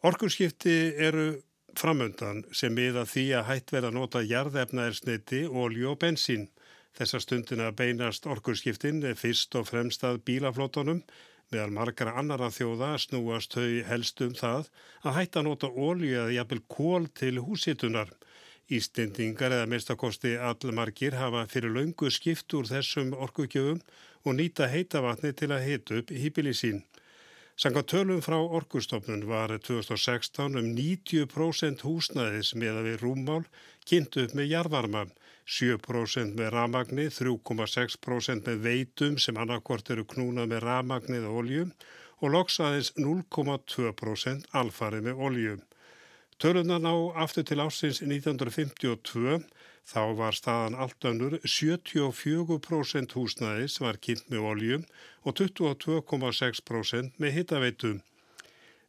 Orkurskipti 0.06 0.77
eru 0.94 1.41
framöndan 1.74 2.46
sem 2.53 2.70
miða 2.77 3.08
því 3.10 3.25
að 3.39 3.48
hætt 3.50 3.74
verða 3.74 3.89
að 3.89 3.98
nota 3.98 4.22
jarðefnaðarsniti, 4.30 5.48
ólju 5.50 5.89
og 5.96 6.03
bensín. 6.06 6.51
Þessa 6.98 7.21
stundina 7.24 7.71
beinast 7.71 8.25
orkurskiptin 8.27 9.03
fyrst 9.19 9.55
og 9.55 9.69
fremst 9.69 10.03
að 10.07 10.21
bílaflótunum 10.27 11.03
meðal 11.51 11.71
margara 11.75 12.15
annara 12.19 12.50
þjóða 12.51 12.93
snúast 13.03 13.55
þau 13.57 13.83
helst 13.88 14.21
um 14.24 14.36
það 14.36 14.69
að 15.03 15.17
hætta 15.19 15.41
að 15.41 15.48
nota 15.50 15.69
ólju 15.71 16.12
eða 16.13 16.36
jafnvel 16.38 16.62
kól 16.75 17.07
til 17.21 17.33
húsitunar. 17.43 18.12
Ístendingar 18.71 19.51
eða 19.51 19.67
mestakosti 19.67 20.38
allmargir 20.39 21.17
hafa 21.19 21.43
fyrir 21.51 21.74
laungu 21.75 22.12
skipt 22.12 22.53
úr 22.55 22.69
þessum 22.69 23.12
orkugjöfum 23.25 23.81
og 24.24 24.38
nýta 24.38 24.69
heitavatni 24.71 25.33
til 25.36 25.51
að 25.51 25.65
hita 25.67 26.00
upp 26.00 26.13
hýpili 26.15 26.53
sín. 26.55 26.79
Sanga 27.60 27.83
tölum 27.83 28.21
frá 28.24 28.38
orkustofnun 28.39 29.25
var 29.27 29.51
2016 29.60 30.55
um 30.62 30.69
90% 30.77 31.83
húsnæðis 31.86 32.53
með 32.55 32.79
að 32.79 32.88
við 32.88 33.03
rúmmál 33.03 33.43
kynnt 33.86 34.15
upp 34.24 34.38
með 34.38 34.53
jarðvarma, 34.53 35.03
7% 35.51 36.38
með 36.39 36.53
ramagni, 36.55 37.10
3,6% 37.12 38.48
með 38.48 38.62
veitum 38.67 39.17
sem 39.20 39.39
annarkvort 39.41 39.91
eru 39.91 40.05
knúnað 40.08 40.53
með 40.53 40.63
ramagnið 40.67 41.27
og 41.27 41.41
oljum 41.41 41.74
og 42.22 42.34
loksaðins 42.36 42.93
0,2% 42.98 44.48
alfarið 44.62 45.10
með 45.10 45.25
oljum. 45.27 45.60
Tölunan 46.41 46.88
á 46.89 46.96
aftur 47.22 47.46
til 47.46 47.60
ásins 47.62 48.00
1952 48.01 49.41
þá 49.91 50.01
var 50.17 50.38
staðan 50.38 50.77
allt 50.77 51.05
önnur 51.10 51.36
74% 51.43 53.17
húsnæðis 53.17 53.75
var 53.84 54.00
kynnt 54.01 54.31
með 54.31 54.48
oljum 54.53 54.88
og 55.25 55.36
22,6% 55.41 57.20
með 57.22 57.36
hittaveitum. 57.38 58.00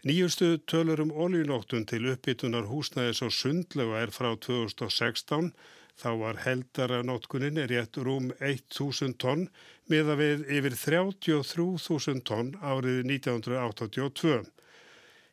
Nýjustu 0.03 0.57
tölur 0.67 1.05
um 1.05 1.13
oljunóttun 1.25 1.85
til 1.87 2.09
uppbytunar 2.11 2.67
húsnæðis 2.71 3.21
og 3.27 3.35
sundlega 3.37 4.01
er 4.03 4.11
frá 4.15 4.33
2016 4.35 5.53
þá 6.01 6.11
var 6.23 6.41
heldara 6.47 7.03
nótkunin 7.07 7.61
rétt 7.71 7.99
rúm 8.01 8.33
1000 8.41 9.15
tonn 9.23 9.47
með 9.91 10.15
að 10.15 10.23
við 10.23 10.43
yfir 10.59 10.79
33.000 10.81 12.25
tonn 12.29 12.53
árið 12.63 13.05
1982. 13.11 14.43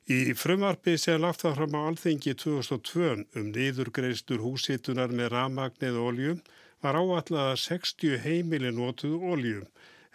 Í 0.10 0.34
frumvarfi 0.34 0.96
sem 0.98 1.20
lagt 1.22 1.44
það 1.46 1.60
fram 1.60 1.76
á 1.78 1.82
alþengi 1.86 2.34
2002 2.44 3.10
um 3.38 3.52
niðurgreistur 3.54 4.42
húsitunar 4.42 5.14
með 5.14 5.36
ramagnið 5.36 6.00
olju 6.02 6.40
var 6.82 6.98
áallega 6.98 7.52
að 7.52 7.62
60 7.66 8.18
heimili 8.24 8.72
notuðu 8.74 9.22
olju. 9.36 9.62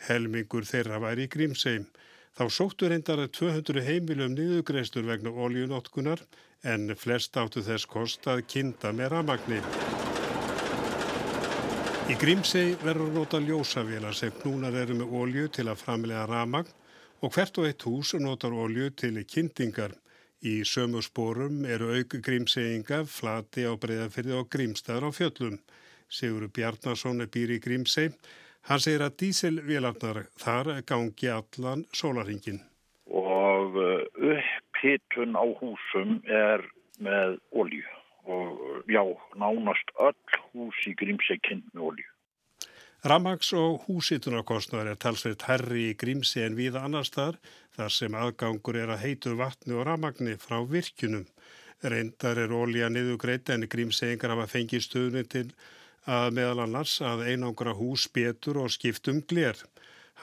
Helmingur 0.08 0.66
þeirra 0.66 0.98
væri 1.04 1.28
í 1.28 1.30
grímseim. 1.30 1.86
Þá 2.34 2.44
sóttu 2.50 2.90
reyndar 2.90 3.22
að 3.22 3.36
200 3.38 3.86
heimili 3.86 4.26
um 4.26 4.34
niðurgreistur 4.34 5.06
vegna 5.06 5.30
oljunótkunar 5.30 6.26
en 6.66 6.90
flest 6.98 7.38
áttu 7.38 7.62
þess 7.62 7.86
kost 7.86 8.26
að 8.26 8.48
kinda 8.50 8.90
með 8.90 9.14
ramagni. 9.14 9.62
Í 12.04 12.14
grímsei 12.20 12.74
verður 12.84 13.14
nota 13.14 13.38
ljósavélar 13.40 14.12
sem 14.12 14.32
knúnar 14.42 14.74
eru 14.76 14.92
með 14.98 15.12
olju 15.20 15.44
til 15.56 15.64
að 15.72 15.78
framlega 15.80 16.26
ramagn 16.28 16.68
og 17.24 17.32
hvert 17.32 17.60
og 17.62 17.68
eitt 17.68 17.86
hús 17.88 18.10
notar 18.20 18.52
olju 18.52 18.90
til 19.00 19.22
kyndingar. 19.24 19.94
Í 20.44 20.58
sömu 20.68 21.00
spórum 21.00 21.62
eru 21.64 21.94
auk 21.96 22.18
grímseyinga, 22.26 23.06
flati 23.08 23.64
á 23.64 23.72
breyðafyrði 23.80 24.36
og 24.36 24.50
grímstæður 24.52 25.08
á 25.08 25.10
fjöllum. 25.16 25.56
Sigur 26.12 26.44
Bjarnason 26.52 27.24
er 27.24 27.32
býr 27.32 27.56
í 27.56 27.58
grímsey. 27.64 28.12
Hann 28.68 28.84
segir 28.84 29.06
að 29.08 29.16
díselvélarnar 29.24 30.26
þar 30.44 30.74
gangi 30.84 31.32
allan 31.32 31.88
sólaringin. 31.88 32.60
Og 33.08 33.80
uh, 33.80 34.04
upphittun 34.20 35.40
á 35.40 35.44
húsum 35.56 36.18
er 36.28 36.68
með 37.00 37.40
olju 37.56 37.93
og 38.24 38.84
já, 38.90 39.02
nánast 39.36 39.94
öll 40.00 40.40
hús 40.52 40.80
í 40.88 40.94
grímsey 40.98 41.40
kynnt 41.42 41.68
með 41.74 41.88
olju. 41.90 42.10
Ramags 43.04 43.50
og 43.52 43.82
húsitunarkostnaður 43.84 44.94
er 44.94 45.00
talsveit 45.00 45.42
herri 45.44 45.90
í 45.90 45.96
grímsi 46.00 46.40
en 46.40 46.54
viða 46.56 46.86
annar 46.86 47.04
staðar 47.04 47.36
þar 47.76 47.92
sem 47.92 48.14
aðgangur 48.16 48.78
er 48.80 48.94
að 48.94 49.02
heitu 49.02 49.34
vatni 49.36 49.76
og 49.76 49.84
ramagni 49.84 50.38
frá 50.40 50.62
virkjunum. 50.64 51.26
Reyndar 51.84 52.40
er 52.40 52.54
ólíja 52.56 52.88
niðugreit 52.88 53.50
en 53.52 53.68
grímsegingar 53.68 54.32
hafa 54.32 54.46
fengið 54.48 54.86
stöðunni 54.86 55.24
til 55.28 55.50
að 56.08 56.30
meðal 56.38 56.64
annars 56.64 56.94
að 57.04 57.26
einangra 57.28 57.74
hús 57.76 58.06
betur 58.08 58.62
og 58.62 58.72
skiptum 58.72 59.20
glér. 59.28 59.60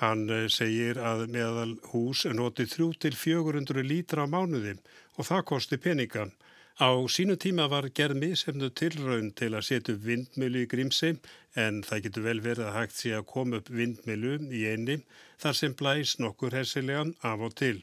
Hann 0.01 0.25
eh, 0.33 0.47
segir 0.49 0.97
að 0.97 1.27
meðal 1.29 1.75
hús 1.91 2.25
noti 2.33 2.65
3-400 2.65 3.85
lítra 3.85 4.25
á 4.25 4.31
mánuði 4.31 4.73
og 5.17 5.27
það 5.27 5.45
kosti 5.53 5.77
peninga. 5.77 6.31
Á 6.79 6.89
sínu 7.11 7.35
tíma 7.35 7.67
var 7.67 7.89
gerð 7.91 8.17
misefnu 8.21 8.69
tilraun 8.71 9.31
til 9.35 9.51
að 9.51 9.67
setja 9.67 9.95
upp 9.95 10.05
vindmilu 10.07 10.63
í 10.63 10.69
Grímsheim 10.71 11.17
en 11.63 11.81
það 11.83 12.03
getur 12.05 12.23
vel 12.27 12.39
verið 12.45 12.67
að 12.67 12.77
hægt 12.77 12.95
sé 12.95 13.11
að 13.17 13.27
koma 13.33 13.59
upp 13.59 13.69
vindmilu 13.69 14.37
í 14.47 14.63
einni 14.71 15.01
þar 15.43 15.57
sem 15.59 15.75
blæs 15.75 16.15
nokkur 16.23 16.55
hessilegan 16.55 17.13
af 17.27 17.43
og 17.47 17.57
til. 17.59 17.81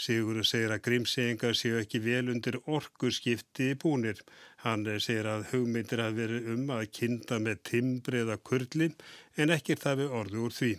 Sigurður 0.00 0.46
segir 0.48 0.72
að 0.72 0.84
Grímsheimgar 0.86 1.58
séu 1.58 1.80
ekki 1.80 1.98
vel 2.00 2.30
undir 2.32 2.56
orkuskipti 2.64 3.72
í 3.74 3.78
búnir. 3.82 4.22
Hann 4.62 4.86
segir 5.02 5.26
að 5.28 5.50
hugmyndir 5.50 6.00
að 6.00 6.20
veri 6.22 6.38
um 6.54 6.70
að 6.76 6.86
kinda 7.00 7.40
með 7.42 7.64
timbri 7.72 8.22
eða 8.22 8.38
kurli 8.38 8.92
en 9.36 9.52
það 9.58 9.98
við 10.00 10.16
orðu 10.20 10.46
úr 10.46 10.56
því. 10.60 10.72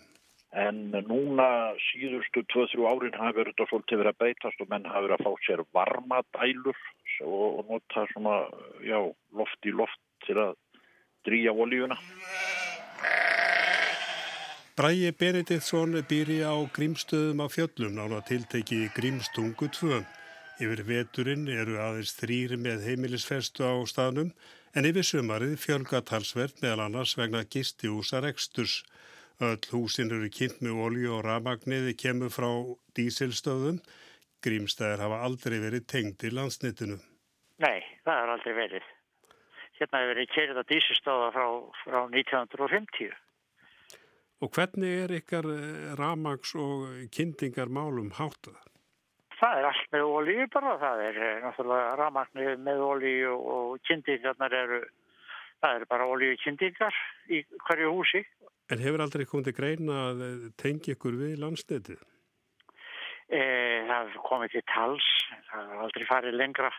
En 0.52 0.80
núna 1.08 1.46
síðustu 1.80 2.44
2-3 2.52 2.88
árin 2.90 3.14
hafa 3.16 3.38
verið 3.38 3.54
þetta 3.54 3.68
svolítið 3.70 4.02
verið 4.02 4.12
að 4.12 4.24
beitast 4.24 4.64
og 4.64 4.72
menn 4.74 4.90
hafa 4.90 5.06
verið 5.06 5.20
að 5.20 5.28
fá 5.28 5.46
sér 5.46 5.62
varmadælur 5.78 6.82
og, 7.24 7.62
og 7.62 7.70
nota 7.70 8.06
svona, 8.14 8.44
já, 8.86 9.00
loft 9.38 9.68
í 9.68 9.74
loft 9.76 10.02
til 10.26 10.38
að 10.42 10.56
drýja 11.28 11.54
oljuna. 11.54 11.98
Bræi 14.78 15.12
Benediktsson 15.12 15.98
býri 16.10 16.40
á 16.48 16.56
grímstöðum 16.74 17.44
á 17.44 17.48
fjöllum 17.52 17.98
nála 17.98 18.22
tilteki 18.26 18.88
grímstungu 18.96 19.68
2. 19.68 20.00
Yfir 20.64 20.82
veturinn 20.88 21.50
eru 21.52 21.76
aðeins 21.82 22.16
þrýri 22.18 22.58
með 22.58 22.88
heimilisfestu 22.88 23.68
á 23.68 23.76
staðnum 23.86 24.32
en 24.74 24.88
yfir 24.88 25.06
sömarið 25.06 25.58
fjölga 25.60 26.02
talsvert 26.08 26.64
meðal 26.64 26.86
annars 26.88 27.18
vegna 27.20 27.44
gistihúsar 27.44 28.26
eksturs. 28.30 28.82
Öll 29.42 29.60
húsin 29.74 30.14
eru 30.14 30.30
kynnt 30.32 30.64
með 30.64 30.82
olju 30.88 31.16
og 31.18 31.26
ramagniði 31.28 31.98
kemur 31.98 32.32
frá 32.34 32.50
dísilstöðum. 32.98 33.82
Grímstæðir 34.42 35.04
hafa 35.04 35.22
aldrei 35.28 35.60
verið 35.60 35.88
tengd 35.94 36.24
í 36.26 36.32
landsnitinu. 36.34 37.02
Nei, 37.62 37.82
það 38.06 38.18
har 38.18 38.34
aldrei 38.36 38.54
verið. 38.58 38.88
Hérna 39.78 40.02
hefur 40.02 40.12
verið 40.16 40.32
kerið 40.36 40.62
að 40.62 40.70
dísustáða 40.72 41.28
frá, 41.36 41.46
frá 41.84 42.00
1950. 42.08 43.12
Og 44.42 44.50
hvernig 44.56 45.04
er 45.04 45.14
ykkar 45.20 45.48
eh, 45.54 45.92
ramags 46.00 46.56
og 46.58 46.88
kyndingar 47.14 47.70
málum 47.70 48.10
háttað? 48.18 48.58
Það 49.38 49.58
er 49.58 49.68
allt 49.70 49.94
með 49.94 50.08
ólíu 50.16 50.48
bara. 50.54 50.74
Það 50.82 51.04
er 51.08 51.20
eh, 51.22 51.38
náttúrulega 51.46 51.92
ramagnir 52.00 52.58
með 52.66 52.84
ólíu 52.86 53.36
og 53.38 53.76
kyndingarnar 53.90 54.58
eru, 54.58 54.82
það 55.62 55.78
eru 55.80 55.90
bara 55.94 56.10
ólíu 56.10 56.38
kyndingar 56.42 57.02
í 57.30 57.44
hverju 57.68 57.94
húsi. 57.94 58.24
En 58.74 58.82
hefur 58.82 59.04
aldrei 59.06 59.28
komið 59.30 59.52
til 59.52 59.58
greina 59.58 60.00
að 60.10 60.26
eh, 60.26 60.48
tengja 60.62 60.98
ykkur 60.98 61.18
við 61.22 61.38
landsnitið? 61.42 62.02
E, 63.32 63.42
það 63.88 64.16
komið 64.28 64.58
til 64.58 64.64
tals, 64.74 65.10
það 65.52 65.68
hefur 65.68 65.84
aldrei 65.86 66.08
farið 66.10 66.42
lengra. 66.42 66.72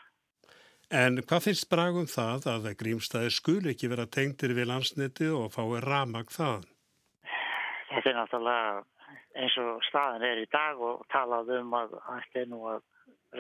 En 0.92 1.22
hvað 1.25 1.46
finnst 1.46 1.70
bragum 1.72 2.04
það 2.04 2.46
að 2.52 2.66
grímstæðir 2.82 3.32
skul 3.32 3.62
ekki 3.70 3.88
vera 3.88 4.04
tengtir 4.12 4.52
við 4.52 4.66
landsniti 4.68 5.30
og 5.32 5.54
fái 5.54 5.78
ramag 5.80 6.28
það? 6.34 6.66
Þetta 7.88 8.11
er 8.11 8.18
náttúrulega 8.18 8.82
eins 9.40 9.56
og 9.62 9.80
staðin 9.88 10.26
er 10.28 10.42
í 10.42 10.50
dag 10.52 10.82
og 10.84 11.06
talað 11.12 11.54
um 11.56 11.72
að 11.78 11.96
er 12.37 12.50
nú 12.50 12.61
að 12.75 12.84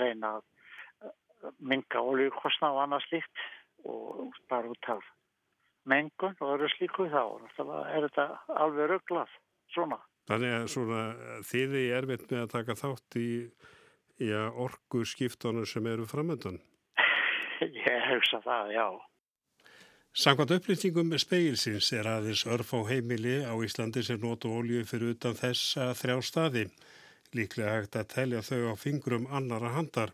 reyna 0.00 0.38
að 0.38 1.52
minga 1.60 2.00
oljukostna 2.00 2.72
og 2.72 2.80
annað 2.86 3.04
slíkt 3.10 3.44
og 3.84 4.40
bara 4.48 4.72
út 4.72 4.90
af 4.96 5.04
mengun 5.84 6.40
og 6.40 6.56
öru 6.56 6.72
slíku 6.72 7.10
þá. 7.12 7.36
Náttúrulega 7.44 7.84
er 7.92 8.08
þetta 8.08 8.26
alveg 8.64 8.92
rugglað 8.94 9.38
svona. 9.76 10.00
Þannig 10.30 10.56
að 10.56 10.68
svona 10.78 11.06
þiði 11.52 11.86
er 11.90 12.00
erfitt 12.00 12.28
með 12.32 12.46
að 12.46 12.52
taka 12.56 12.80
þátt 12.80 13.20
í, 13.20 13.30
í 14.24 14.34
orgu 14.40 15.04
skiptunum 15.04 15.68
sem 15.68 15.92
eru 15.92 16.08
framöndan? 16.08 16.62
Ég 17.86 18.06
hugsa 18.10 18.40
það, 18.44 18.72
já. 18.76 18.86
Samkvæmt 20.12 20.50
upplýsingum 20.58 21.14
speilsins 21.16 21.86
er 21.96 22.08
aðeins 22.10 22.42
örf 22.44 22.74
á 22.76 22.80
heimili 22.84 23.38
á 23.48 23.54
Íslandi 23.64 24.02
sem 24.04 24.20
notu 24.20 24.50
ólju 24.52 24.82
fyrir 24.88 25.14
utan 25.14 25.38
þessa 25.38 25.92
þrjá 25.96 26.16
staði. 26.28 26.64
Líklega 27.32 27.78
hægt 27.78 27.96
að 27.96 28.10
telja 28.12 28.42
þau 28.44 28.60
á 28.68 28.74
fingrum 28.76 29.24
annara 29.32 29.72
handar. 29.72 30.12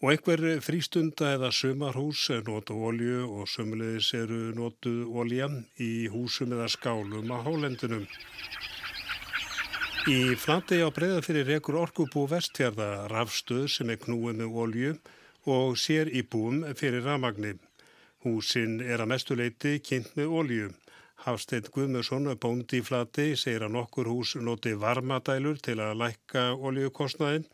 Og 0.00 0.14
einhver 0.14 0.42
frístunda 0.64 1.34
eða 1.36 1.52
sumarhús 1.52 2.24
notu 2.48 2.74
ólju 2.88 3.28
og 3.28 3.46
sumulegis 3.52 4.10
eru 4.18 4.40
notuð 4.56 5.04
óljan 5.12 5.60
í 5.78 6.08
húsum 6.10 6.56
eða 6.56 6.66
skálum 6.72 7.30
á 7.30 7.38
hálendunum. 7.44 8.08
Í 10.10 10.34
flandi 10.40 10.80
á 10.80 10.88
breyða 10.90 11.22
fyrir 11.22 11.46
rekur 11.52 11.76
orkubú 11.84 12.24
vestfjörða 12.26 13.06
rafstöð 13.12 13.68
sem 13.68 13.92
er 13.92 14.00
knúið 14.00 14.40
með 14.40 14.60
ólju 14.64 14.94
og 15.46 15.78
sér 15.80 16.10
í 16.12 16.22
búum 16.22 16.62
fyrir 16.76 17.04
ramagni. 17.06 17.54
Húsin 18.24 18.80
er 18.84 19.00
að 19.00 19.12
mestuleiti 19.14 19.78
kynnt 19.80 20.12
með 20.18 20.36
ólju. 20.40 20.68
Hafsteinn 21.24 21.68
Guðmjörsson, 21.72 22.28
bóndi 22.40 22.80
í 22.80 22.84
flati, 22.84 23.34
segir 23.36 23.66
að 23.66 23.74
nokkur 23.76 24.08
hús 24.08 24.34
noti 24.40 24.72
varmadælur 24.76 25.60
til 25.60 25.78
að 25.80 25.98
lækka 26.00 26.44
oljukostnaðin 26.56 27.44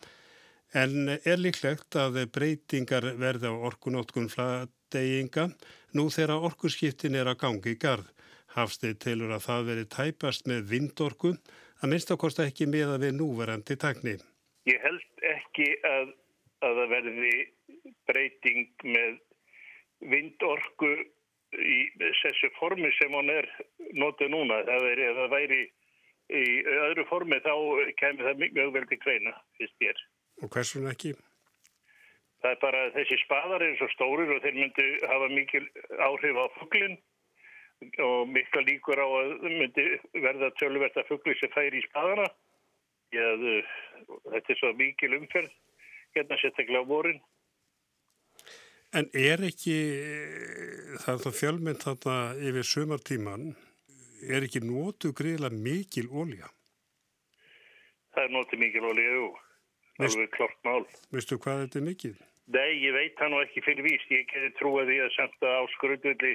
en 0.74 1.08
er 1.16 1.38
líklegt 1.40 1.96
að 1.98 2.20
breytingar 2.34 3.12
verða 3.20 3.50
á 3.54 3.56
orkunótkun 3.70 4.28
flateyinga 4.30 5.48
nú 5.94 6.08
þegar 6.10 6.46
orkuskiptin 6.50 7.18
er 7.18 7.30
að 7.30 7.40
gangi 7.42 7.74
í 7.74 7.80
garð. 7.80 8.10
Hafsteinn 8.56 8.98
telur 9.02 9.34
að 9.36 9.44
það 9.46 9.66
veri 9.70 9.86
tæpast 9.92 10.46
með 10.48 10.68
vindorku 10.70 11.34
að 11.82 11.90
minnst 11.90 12.12
ákosta 12.12 12.46
ekki 12.46 12.68
meða 12.70 12.96
við 13.02 13.18
núverandi 13.18 13.76
takni. 13.76 14.16
Ég 14.66 14.80
held 14.82 15.26
ekki 15.36 15.68
að, 15.84 16.14
að 16.64 16.80
það 16.80 16.94
verði 16.94 17.34
breyting 18.08 18.68
með 18.84 19.18
vindorku 20.12 20.92
í 21.56 21.78
þessu 22.00 22.50
formi 22.58 22.90
sem 22.98 23.14
hún 23.14 23.30
er 23.32 23.48
notið 23.96 24.32
núna. 24.34 24.62
Það 24.68 24.88
er 24.90 25.02
ef 25.06 25.20
það 25.20 25.32
væri 25.36 25.62
í 26.36 26.44
öðru 26.88 27.06
formi 27.10 27.38
þá 27.44 27.54
kemur 28.00 28.28
það 28.28 28.44
mjög 28.44 28.72
vel 28.74 28.86
til 28.90 29.00
greina, 29.04 29.34
finnst 29.58 29.86
ég. 29.86 30.04
Og 30.42 30.52
hversun 30.52 30.88
ekki? 30.90 31.14
Það 32.42 32.50
er 32.52 32.58
bara 32.62 32.80
þessi 32.94 33.18
spadar 33.22 33.62
er 33.64 33.76
svo 33.78 33.88
stórir 33.94 34.32
og 34.34 34.42
þeir 34.44 34.58
myndi 34.58 34.88
hafa 35.08 35.28
mikil 35.32 35.62
áhrif 36.04 36.36
á 36.36 36.46
fugglinn 36.58 36.98
og 38.04 38.28
mikla 38.32 38.64
líkur 38.66 39.00
á 39.00 39.06
að 39.06 39.46
myndi 39.46 39.86
verða 40.24 40.50
tölverta 40.60 41.04
fuggli 41.08 41.36
sem 41.40 41.52
færi 41.54 41.80
í 41.80 41.86
spadana. 41.88 42.26
Ég, 43.14 43.64
þetta 44.26 44.52
er 44.52 44.60
svo 44.60 44.72
mikil 44.76 45.14
umferð, 45.16 45.52
hérna 46.16 46.38
sérstaklega 46.40 46.84
á 46.84 46.90
vorin. 46.90 47.20
En 48.96 49.08
er 49.12 49.42
ekki, 49.44 49.74
það 51.02 51.10
er 51.12 51.18
það 51.26 51.34
fjölmynd 51.36 51.82
þarna 51.82 52.14
yfir 52.48 52.64
sumartíman, 52.64 53.50
er 54.24 54.46
ekki 54.46 54.62
nótu 54.64 55.10
greiðilega 55.16 55.58
mikil 55.66 56.06
ólja? 56.08 56.48
Það 58.16 58.22
er 58.22 58.32
nótu 58.32 58.60
mikil 58.62 58.86
ólja, 58.88 59.10
jú. 59.18 59.26
Alveg 60.00 60.32
klart 60.32 60.56
mál. 60.64 60.86
Vistu 61.12 61.36
hvað 61.36 61.66
þetta 61.66 61.80
er 61.82 61.86
mikil? 61.90 62.14
Nei, 62.56 62.72
ég 62.80 62.96
veit 62.96 63.20
það 63.20 63.32
nú 63.34 63.42
ekki 63.42 63.64
fyrir 63.66 63.84
víst. 63.84 64.08
Ég 64.12 64.24
geti 64.32 64.52
trúið 64.56 64.88
því 64.88 64.98
að 65.04 65.14
semta 65.18 65.52
á 65.60 65.62
skröndulli 65.76 66.32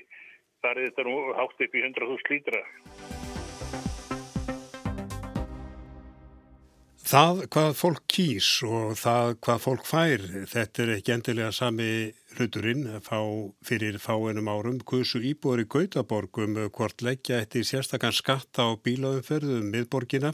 farið 0.61 0.91
þetta 0.91 1.07
nú 1.09 1.17
hátt 1.41 1.65
upp 1.65 1.75
í 1.81 1.83
100.000 1.87 2.33
lítra. 2.35 2.63
Það 7.11 7.45
hvað 7.51 7.73
fólk 7.75 8.03
kýs 8.07 8.49
og 8.69 8.93
það 9.01 9.37
hvað 9.43 9.63
fólk 9.65 9.87
fær, 9.89 10.21
þetta 10.47 10.83
er 10.83 10.91
ekki 10.99 11.15
endilega 11.17 11.49
sami 11.55 11.89
hluturinn 12.37 12.87
fá 13.03 13.19
fyrir 13.65 13.97
fáinum 14.01 14.49
árum 14.51 14.79
kursu 14.87 15.21
íbúður 15.31 15.63
í 15.63 15.67
Gautaborgum 15.75 16.59
hvort 16.73 17.03
leggja 17.05 17.41
eftir 17.43 17.65
sérstakann 17.67 18.15
skatta 18.15 18.67
á 18.67 18.69
bílaumferðum 18.79 19.71
miðborgina 19.73 20.33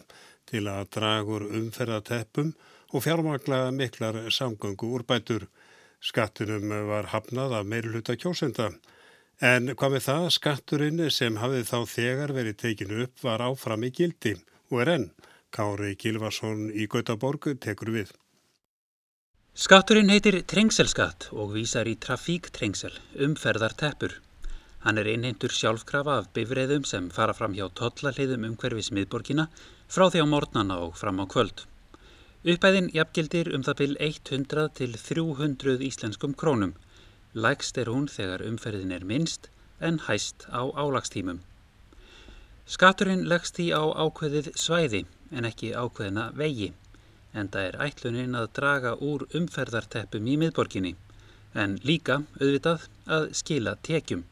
til 0.50 0.66
að 0.72 0.90
dragur 0.98 1.48
umferðateppum 1.48 2.54
og 2.94 3.04
fjármagla 3.04 3.72
miklar 3.76 4.20
samgöngu 4.32 4.92
úrbætur. 4.98 5.48
Skattunum 6.00 6.70
var 6.88 7.10
hafnað 7.14 7.58
af 7.60 7.66
meiruluta 7.66 8.16
kjósenda. 8.16 8.70
En 9.42 9.74
hvað 9.78 9.98
með 9.98 10.06
það, 10.08 10.28
skatturinn 10.34 11.02
sem 11.14 11.42
hafið 11.42 11.68
þá 11.72 11.80
þegar 11.94 12.36
verið 12.38 12.62
tekinu 12.64 13.02
upp 13.06 13.26
var 13.26 13.44
áfram 13.46 13.86
í 13.86 13.92
gildi 13.94 14.38
og 14.72 14.86
er 14.86 14.94
enn. 14.96 15.10
Kári 15.54 15.96
Kilvarsson 15.96 16.70
í 16.74 16.88
Gautaborg 16.92 17.54
tekur 17.64 17.94
við. 17.96 18.10
Skatturinn 19.58 20.12
heitir 20.14 20.36
trengselskatt 20.46 21.32
og 21.34 21.56
vísar 21.56 21.88
í 21.90 21.96
trafíktrengsel, 21.98 22.92
umferðar 23.26 23.74
teppur. 23.74 24.12
Hann 24.84 25.02
er 25.02 25.10
einhentur 25.10 25.50
sjálfkrafa 25.50 26.20
af 26.22 26.28
bifræðum 26.36 26.86
sem 26.86 27.08
fara 27.16 27.34
fram 27.34 27.56
hjá 27.58 27.66
tollaliðum 27.80 28.46
umhverfis 28.52 28.92
miðborgina 28.94 29.48
frá 29.90 30.12
því 30.14 30.22
á 30.22 30.28
mornana 30.30 30.78
og 30.86 30.94
fram 31.02 31.18
á 31.18 31.26
kvöld. 31.26 31.66
Uppæðin 32.46 32.92
jafngildir 32.94 33.50
um 33.58 33.66
það 33.66 33.80
byrj 33.82 33.98
100 34.30 34.70
til 34.78 34.94
300 34.94 35.82
íslenskum 35.90 36.38
krónum. 36.38 36.78
Lægst 37.34 37.82
er 37.82 37.90
hún 37.90 38.06
þegar 38.06 38.46
umferðin 38.46 38.94
er 38.94 39.10
minnst 39.10 39.50
en 39.82 40.04
hæst 40.06 40.46
á 40.54 40.70
álagstímum. 40.70 41.42
Skatturinn 42.70 43.26
leggst 43.26 43.58
því 43.58 43.72
á 43.74 43.82
ákveðið 44.06 44.54
svæði 44.54 45.08
en 45.34 45.50
ekki 45.50 45.74
ákveðina 45.74 46.30
vegi, 46.38 46.76
en 47.34 47.50
það 47.54 47.68
er 47.68 47.78
ætlunin 47.88 48.38
að 48.38 48.50
draga 48.60 48.94
úr 49.04 49.26
umferðarteppum 49.40 50.28
í 50.28 50.38
miðborginni, 50.42 50.96
en 51.54 51.78
líka 51.84 52.22
auðvitað 52.40 52.88
að 53.18 53.28
skila 53.42 53.76
tekjum. 53.88 54.24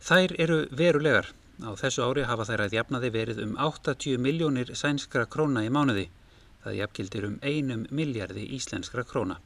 Þær 0.00 0.34
eru 0.40 0.58
verulegar. 0.70 1.32
Á 1.60 1.76
þessu 1.76 2.06
ári 2.06 2.24
hafa 2.24 2.46
þær 2.48 2.62
að 2.64 2.74
jafnaði 2.78 3.10
verið 3.12 3.40
um 3.44 3.56
80 3.60 4.16
miljónir 4.24 4.72
sænskra 4.72 5.26
króna 5.28 5.64
í 5.66 5.68
mánuði. 5.68 6.06
Það 6.64 6.78
jafngildir 6.78 7.26
um 7.28 7.38
einum 7.42 7.86
miljardi 7.90 8.46
íslenskra 8.56 9.04
króna. 9.04 9.36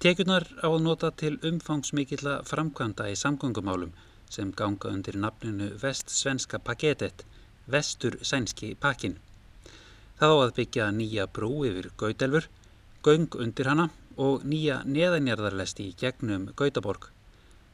Tekjurnar 0.00 0.46
á 0.64 0.68
að 0.72 0.82
nota 0.86 1.10
til 1.12 1.34
umfangsmikilla 1.44 2.38
framkvæmda 2.48 3.10
í 3.12 3.16
samgöngumálum 3.20 3.92
sem 4.32 4.52
ganga 4.56 4.88
undir 4.88 5.18
nafninu 5.20 5.74
Vestsvenska 5.82 6.58
paketet, 6.58 7.26
vestur 7.66 8.16
sænski 8.22 8.72
pakkin. 8.80 9.18
Það 10.20 10.34
á 10.36 10.38
að 10.44 10.50
byggja 10.58 10.86
nýja 10.92 11.24
brú 11.32 11.50
yfir 11.64 11.86
Gautelfur, 11.96 12.46
göng 13.00 13.36
undir 13.40 13.68
hana 13.70 13.86
og 14.20 14.42
nýja 14.44 14.82
neðanjarðarlesti 14.84 15.86
í 15.88 15.94
gegnum 15.96 16.50
Gautaborg. 16.60 17.06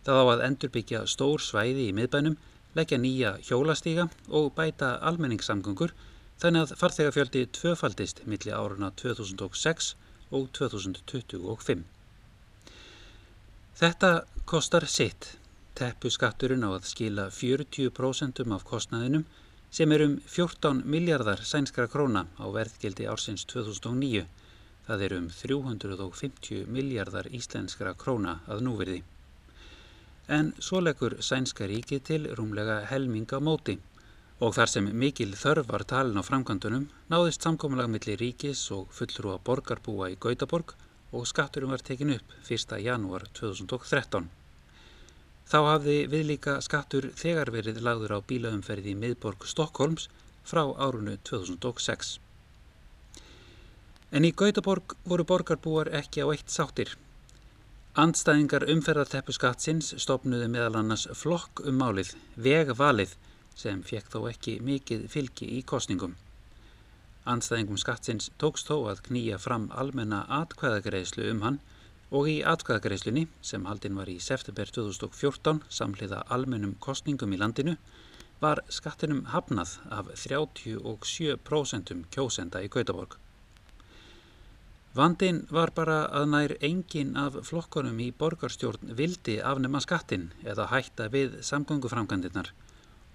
Það 0.06 0.20
á 0.22 0.24
að 0.30 0.42
endurbyggja 0.46 1.00
stór 1.10 1.42
svæði 1.42 1.88
í 1.88 1.94
miðbænum, 1.96 2.36
leggja 2.78 3.00
nýja 3.02 3.32
hjólastíga 3.48 4.04
og 4.30 4.52
bæta 4.54 4.92
almenningssamgöngur 5.10 5.96
þannig 6.38 6.68
að 6.68 6.74
farþegafjöldi 6.78 7.42
tvöfaldist 7.58 8.22
milli 8.30 8.54
áruna 8.54 8.92
2006 8.94 9.88
og 10.30 10.46
2025. 10.54 11.82
Þetta 13.76 14.12
kostar 14.46 14.86
sitt. 14.86 15.32
Teppuskatturinn 15.76 16.62
á 16.62 16.70
að 16.78 16.86
skila 16.92 17.26
40% 17.34 18.46
af 18.54 18.64
kostnaðinum 18.70 19.26
sem 19.76 19.92
er 19.92 20.00
um 20.06 20.12
14 20.24 20.78
miljardar 20.88 21.42
sænskra 21.44 21.84
króna 21.92 22.22
á 22.40 22.48
verðgildi 22.48 23.04
ársins 23.12 23.42
2009. 23.50 24.22
Það 24.86 25.02
er 25.04 25.14
um 25.18 25.26
350 25.28 26.62
miljardar 26.76 27.28
íslenskra 27.38 27.92
króna 28.02 28.38
að 28.48 28.62
núverði. 28.64 29.02
En 30.32 30.54
svo 30.68 30.80
leggur 30.80 31.18
sænska 31.28 31.68
ríki 31.68 31.98
til 32.00 32.24
rúmlega 32.38 32.78
helminga 32.88 33.42
móti 33.50 33.76
og 34.40 34.56
þar 34.56 34.72
sem 34.72 34.88
mikil 35.04 35.36
þörf 35.42 35.68
var 35.68 35.84
talin 35.92 36.20
á 36.20 36.24
framkvæmdunum 36.24 36.88
náðist 37.12 37.44
samkominlega 37.44 37.92
millir 37.92 38.20
ríkis 38.24 38.64
og 38.78 38.88
fullrúa 38.96 39.36
borgarbúa 39.44 40.08
í 40.14 40.18
Gautaborg 40.24 40.72
og 41.12 41.28
skatturum 41.28 41.76
var 41.76 41.84
tekin 41.84 42.16
upp 42.16 42.34
1. 42.48 42.80
janúar 42.80 43.28
2013. 43.36 44.30
Þá 45.46 45.58
hafði 45.62 45.96
viðlíka 46.10 46.56
skattur 46.64 47.12
þegar 47.14 47.52
verið 47.54 47.82
lagður 47.86 48.16
á 48.16 48.26
bílaumferði 48.26 48.96
í 48.96 48.98
miðborg 48.98 49.46
Stokkólms 49.46 50.08
frá 50.46 50.64
árunu 50.74 51.14
2006. 51.22 52.16
En 54.10 54.26
í 54.26 54.32
Gautaborg 54.34 54.96
voru 55.06 55.26
borgarbúar 55.26 55.92
ekki 55.94 56.22
á 56.22 56.26
eitt 56.34 56.50
sáttir. 56.50 56.96
Andstæðingar 57.96 58.66
umferðarteppu 58.74 59.32
skattsins 59.32 59.94
stopnuði 60.02 60.50
meðal 60.52 60.82
annars 60.82 61.06
flokk 61.14 61.62
um 61.64 61.78
málið, 61.80 62.10
vegvalið, 62.36 63.14
sem 63.56 63.80
fekk 63.86 64.10
þó 64.12 64.18
ekki 64.30 64.58
mikið 64.60 65.06
fylgi 65.14 65.48
í 65.56 65.62
kostningum. 65.62 66.18
Andstæðingum 67.24 67.78
skattsins 67.80 68.28
tókst 68.42 68.68
þó 68.68 68.90
að 68.90 69.06
knýja 69.08 69.38
fram 69.42 69.70
almenna 69.74 70.24
atkvæðagreislu 70.42 71.30
um 71.30 71.46
hann 71.46 71.62
og 72.16 72.28
í 72.32 72.36
atkvæðagreislunni 72.48 73.26
sem 73.44 73.66
haldinn 73.68 73.98
var 73.98 74.08
í 74.08 74.16
september 74.22 74.70
2014 74.72 75.60
samhliða 75.78 76.22
almennum 76.32 76.74
kostningum 76.80 77.34
í 77.36 77.40
landinu 77.42 77.76
var 78.40 78.62
skattinum 78.72 79.24
hafnað 79.32 79.76
af 79.92 80.10
37% 80.24 81.94
kjósenda 82.14 82.62
í 82.64 82.70
Gautaborg. 82.72 83.16
Vandin 84.96 85.42
var 85.52 85.74
bara 85.76 85.96
að 86.18 86.30
nær 86.32 86.52
engin 86.64 87.16
af 87.20 87.34
flokkonum 87.48 87.98
í 88.00 88.12
borgarstjórn 88.16 88.94
vildi 88.96 89.36
afnema 89.44 89.82
skattin 89.84 90.30
eða 90.44 90.70
hætta 90.70 91.10
við 91.12 91.40
samgönguframkvæmdirnar 91.44 92.52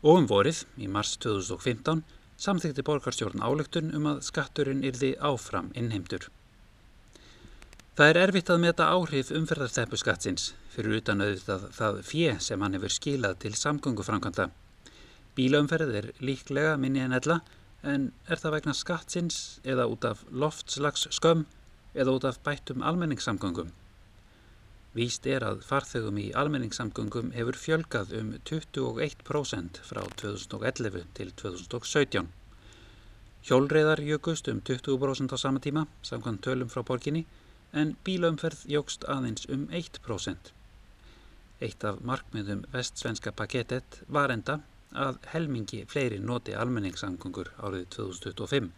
og 0.01 0.19
um 0.19 0.27
vorið 0.29 0.61
í 0.77 0.89
mars 0.97 1.15
2015 1.25 2.03
samþykti 2.41 2.85
borgarstjórn 2.85 3.41
álöktun 3.41 3.89
um 3.97 4.11
að 4.13 4.21
skatturinn 4.29 4.85
yrði 4.85 5.15
áfram 5.17 5.73
innheimtur. 5.77 6.29
Það 7.91 8.07
er 8.07 8.17
erfitt 8.21 8.49
að 8.53 8.61
meta 8.63 8.85
áhrif 8.87 9.29
umferðarteppu 9.35 9.97
skattsins 9.99 10.53
fyrir 10.71 11.01
utan 11.01 11.19
auðvitað 11.25 11.63
það 11.75 11.97
fjö 12.07 12.35
sem 12.39 12.61
hann 12.63 12.77
hefur 12.77 12.93
skilað 12.95 13.33
til 13.43 13.51
samgönguframkvæmda. 13.59 14.45
Bílaumferð 15.35 15.91
er 15.99 16.07
líklega 16.23 16.77
minni 16.79 17.03
en 17.03 17.17
ella 17.17 17.41
en 17.83 18.05
er 18.31 18.39
það 18.39 18.55
vegna 18.55 18.75
skattsins 18.79 19.41
eða 19.67 19.89
út 19.91 20.07
af 20.07 20.21
loftslags 20.31 21.09
skömm 21.17 21.43
eða 21.91 22.15
út 22.15 22.29
af 22.29 22.39
bættum 22.47 22.79
almenningssamgöngum. 22.79 23.73
Víst 24.95 25.27
er 25.27 25.43
að 25.43 25.59
farþegum 25.67 26.23
í 26.23 26.29
almenningssamgöngum 26.31 27.35
hefur 27.35 27.59
fjölgað 27.59 28.15
um 28.21 28.31
21% 28.39 29.83
frá 29.83 30.05
2011 30.23 31.11
til 31.19 31.35
2017. 31.43 32.31
Hjólreiðar 33.51 33.99
jökust 33.99 34.47
um 34.47 34.63
20% 34.63 35.35
á 35.35 35.37
sama 35.43 35.59
tíma, 35.59 35.89
samkvæmt 36.07 36.43
tölum 36.47 36.71
frá 36.71 36.87
borginni, 36.87 37.25
en 37.73 37.95
bílaumferð 38.05 38.65
jógst 38.69 39.05
aðeins 39.07 39.47
um 39.49 39.67
1%. 39.71 40.51
Eitt 41.61 41.83
af 41.85 42.01
markmiðum 42.01 42.65
vestsvenska 42.73 43.31
pakettet 43.31 44.01
var 44.07 44.33
enda 44.33 44.59
að 44.91 45.19
helmingi 45.31 45.85
fleiri 45.87 46.19
noti 46.19 46.55
almenningssamgöngur 46.57 47.53
árið 47.61 47.87
2025 47.95 48.71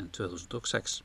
en 0.00 0.08
2006. 0.16 1.02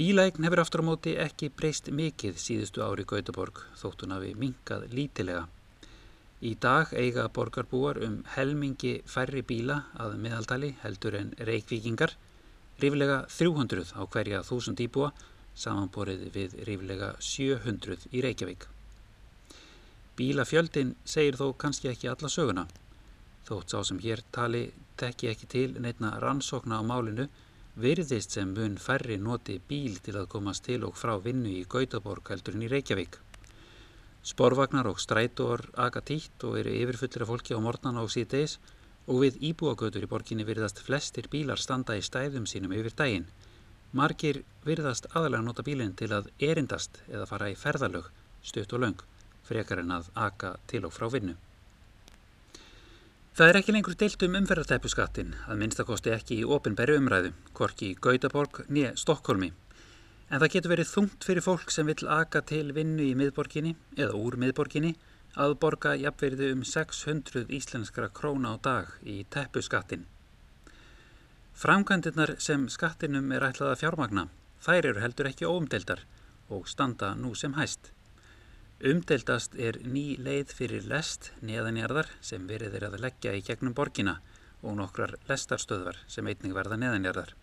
Bílægn 0.00 0.44
hefur 0.46 0.62
aftur 0.62 0.80
á 0.80 0.88
móti 0.88 1.12
ekki 1.20 1.50
breyst 1.52 1.90
mikið 1.92 2.38
síðustu 2.40 2.84
ári 2.84 3.04
Gautaborg 3.04 3.58
þótt 3.76 4.04
hún 4.04 4.14
hafi 4.16 4.30
minkað 4.42 4.86
lítilega. 4.96 5.42
Í 6.40 6.54
dag 6.56 6.94
eiga 6.96 7.26
borgarbúar 7.28 8.00
um 8.06 8.22
helmingi 8.34 8.94
færri 9.04 9.42
bíla 9.44 9.82
að 10.00 10.16
meðaltali 10.22 10.70
heldur 10.80 11.18
en 11.18 11.34
reikvíkingar, 11.36 12.14
ríflega 12.82 13.22
300 13.28 13.94
á 13.96 14.02
hverja 14.06 14.42
þúsund 14.46 14.80
íbúa, 14.84 15.12
samanborið 15.54 16.26
við 16.34 16.58
ríflega 16.68 17.14
700 17.20 18.08
í 18.12 18.22
Reykjavík. 18.24 18.66
Bílafjöldin 20.16 20.94
segir 21.04 21.38
þó 21.40 21.52
kannski 21.56 21.88
ekki 21.92 22.10
alla 22.10 22.28
söguna. 22.28 22.66
Þótt 23.48 23.72
sá 23.72 23.84
sem 23.88 24.00
hér 24.02 24.20
tali 24.32 24.66
tekki 25.00 25.30
ekki 25.30 25.46
til 25.48 25.70
neitna 25.80 26.16
rannsókna 26.22 26.80
á 26.80 26.82
málinu 26.84 27.28
virðist 27.80 28.34
sem 28.36 28.50
mun 28.52 28.76
færri 28.76 29.16
noti 29.16 29.56
bíl 29.68 29.96
til 30.04 30.18
að 30.20 30.28
komast 30.34 30.66
til 30.66 30.82
og 30.84 30.98
frá 31.00 31.14
vinnu 31.24 31.48
í 31.48 31.64
Gautaborg 31.64 32.28
heldurinn 32.32 32.66
í 32.66 32.70
Reykjavík. 32.72 33.16
Sporvagnar 34.22 34.90
og 34.90 35.00
strætóar 35.00 35.62
aga 35.80 36.02
títt 36.04 36.44
og 36.44 36.58
eru 36.60 36.74
yfirfullir 36.82 37.24
af 37.24 37.30
fólki 37.32 37.56
á 37.56 37.60
mornana 37.64 38.02
og 38.04 38.12
síðdeis 38.12 38.58
og 39.06 39.22
við 39.24 39.38
íbúagötur 39.50 40.04
í 40.04 40.10
borginni 40.10 40.46
virðast 40.48 40.82
flestir 40.84 41.28
bílar 41.32 41.60
standa 41.60 41.96
í 41.96 42.02
stæðum 42.04 42.46
sínum 42.46 42.74
yfir 42.76 42.96
daginn. 42.96 43.28
Margir 43.92 44.42
virðast 44.66 45.08
aðalega 45.14 45.42
nota 45.46 45.64
bílinn 45.66 45.96
til 45.98 46.12
að 46.14 46.28
erindast 46.38 47.00
eða 47.08 47.26
fara 47.26 47.50
í 47.50 47.56
ferðalög, 47.58 48.10
stutt 48.42 48.72
og 48.76 48.84
löng, 48.84 49.00
frekar 49.48 49.82
en 49.82 49.96
að 49.96 50.10
aga 50.14 50.56
til 50.70 50.84
og 50.86 50.94
frá 50.94 51.08
vinnu. 51.10 51.34
Það 53.34 53.48
er 53.48 53.56
ekki 53.60 53.72
lengur 53.72 53.96
deilt 53.96 54.22
um 54.26 54.36
umferðartæpuskattin, 54.36 55.34
að 55.48 55.60
minnstakosti 55.62 56.12
ekki 56.14 56.40
í 56.42 56.46
ofinbæri 56.46 56.96
umræðu, 57.00 57.30
korki 57.56 57.92
í 57.92 57.98
Gautaborg 57.98 58.64
nýja 58.68 58.90
Stokkólmi. 58.98 59.52
En 60.30 60.42
það 60.42 60.52
getur 60.54 60.72
verið 60.74 60.90
þungt 60.90 61.26
fyrir 61.26 61.46
fólk 61.46 61.72
sem 61.74 61.88
vill 61.88 62.10
aka 62.10 62.42
til 62.46 62.68
vinnu 62.76 63.06
í 63.06 63.14
miðborginni 63.18 63.72
eða 63.96 64.18
úr 64.18 64.36
miðborginni 64.38 64.92
að 65.38 65.54
borga 65.62 65.92
jafnverðu 65.94 66.50
um 66.56 66.62
600 66.66 67.46
íslenskra 67.54 68.08
króna 68.10 68.54
á 68.54 68.56
dag 68.58 68.88
í 69.06 69.22
tæpuskattin. 69.30 70.06
Framkvæmdirnar 71.54 72.34
sem 72.40 72.66
skattinum 72.68 73.30
er 73.32 73.44
ætlað 73.46 73.74
að 73.74 73.80
fjármagna, 73.84 74.28
þær 74.64 74.86
eru 74.90 75.00
heldur 75.00 75.28
ekki 75.30 75.46
óumdeldar 75.46 76.02
og 76.50 76.66
standa 76.68 77.14
nú 77.14 77.34
sem 77.34 77.54
hæst. 77.54 77.92
Umdeldast 78.80 79.54
er 79.54 79.76
ný 79.84 80.16
leið 80.18 80.54
fyrir 80.56 80.86
lest 80.88 81.30
neðanjarðar 81.44 82.08
sem 82.24 82.46
verið 82.48 82.78
er 82.78 82.88
að 82.88 83.00
leggja 83.04 83.34
í 83.36 83.44
gegnum 83.44 83.76
borgina 83.76 84.16
og 84.62 84.78
nokkrar 84.78 85.14
lestarstöðvar 85.28 86.00
sem 86.08 86.26
einning 86.26 86.56
verða 86.56 86.80
neðanjarðar. 86.80 87.34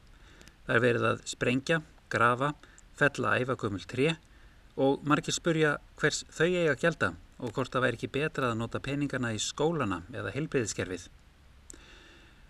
Það 0.65 0.75
er 0.75 0.83
verið 0.83 1.07
að 1.11 1.21
sprengja, 1.29 1.79
grafa, 2.09 2.51
fella 2.97 3.37
æfakumul 3.37 3.85
3 3.85 4.17
og 4.81 5.05
margir 5.07 5.37
spurja 5.37 5.77
hvers 6.01 6.25
þau 6.33 6.49
eiga 6.49 6.73
að 6.73 6.83
gjelda 6.83 7.13
og 7.37 7.53
hvort 7.53 7.73
það 7.73 7.85
væri 7.85 7.99
ekki 7.99 8.11
betra 8.17 8.51
að 8.51 8.59
nota 8.61 8.81
peningarna 8.83 9.33
í 9.35 9.41
skólana 9.41 10.01
eða 10.13 10.33
heilbreyðiskerfið. 10.35 11.07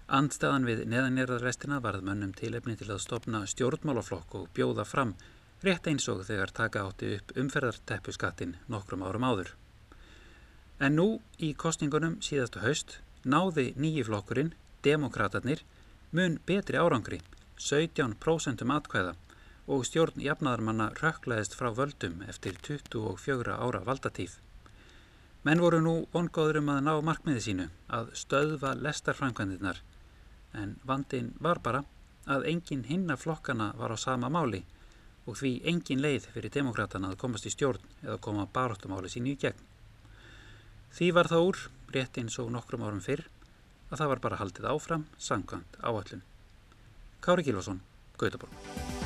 Andstæðan 0.08 0.67
við 0.67 0.86
neðanjarðarrestina 0.88 1.82
varð 1.84 2.06
mönnum 2.08 2.32
tilefni 2.32 2.78
til 2.80 2.88
að 2.93 3.02
stopna 3.04 3.41
stjórnmálaflokk 3.52 4.38
og 4.39 4.45
bjóða 4.56 4.86
fram 4.88 5.17
rétt 5.65 5.89
eins 5.91 6.08
og 6.08 6.21
þegar 6.28 6.54
taka 6.56 6.86
átti 6.88 7.17
upp 7.17 7.34
umferðarteppuskattin 7.43 8.56
nokkrum 8.71 9.04
árum 9.04 9.28
áður. 9.28 9.52
En 10.80 10.95
nú 10.95 11.08
í 11.43 11.52
kostningunum 11.58 12.19
síðastu 12.23 12.62
haust 12.63 13.00
náði 13.26 13.73
nýjiflokkurinn, 13.76 14.54
demokraterni, 14.86 15.58
mun 16.15 16.39
betri 16.47 16.80
árangri, 16.80 17.19
17% 17.60 18.63
atkvæða 18.78 19.15
og 19.67 19.84
stjórn 19.84 20.21
jafnaðarmanna 20.23 20.91
rökklaðist 21.02 21.58
frá 21.58 21.73
völdum 21.76 22.21
eftir 22.30 22.56
24 22.63 23.58
ára 23.58 23.82
valdatíf. 23.84 24.38
Menn 25.48 25.62
voru 25.64 25.78
nú 25.80 25.92
vongóður 26.12 26.58
um 26.60 26.74
að 26.74 26.80
ná 26.84 26.94
markmiði 27.08 27.42
sínu 27.46 27.66
að 27.96 28.10
stöðva 28.20 28.74
lestarframkvæmdirnar 28.84 29.78
en 30.60 30.74
vandin 30.90 31.30
var 31.40 31.62
bara 31.64 31.86
að 32.28 32.50
engin 32.52 32.84
hinna 32.90 33.16
flokkana 33.16 33.70
var 33.80 33.96
á 33.96 33.98
sama 34.02 34.28
máli 34.28 34.66
og 35.24 35.40
því 35.40 35.54
engin 35.72 36.04
leið 36.04 36.28
fyrir 36.34 36.52
demokratana 36.58 37.14
að 37.14 37.22
komast 37.24 37.48
í 37.48 37.54
stjórn 37.56 37.88
eða 38.02 38.20
koma 38.28 38.50
baróttumáli 38.60 39.14
sín 39.14 39.32
í 39.32 39.38
gegn. 39.40 39.64
Því 40.92 41.12
var 41.16 41.32
það 41.32 41.48
úr, 41.48 41.64
rétt 41.96 42.20
eins 42.20 42.40
og 42.44 42.52
nokkrum 42.52 42.84
árum 42.84 43.04
fyrr, 43.08 43.24
að 43.88 44.02
það 44.02 44.14
var 44.16 44.26
bara 44.28 44.44
haldið 44.44 44.72
áfram, 44.74 45.08
sangkvæmt 45.16 45.80
áallun. 45.80 46.28
Kári 47.24 47.48
Gílvason, 47.48 47.84
Gautaborg. 48.20 48.97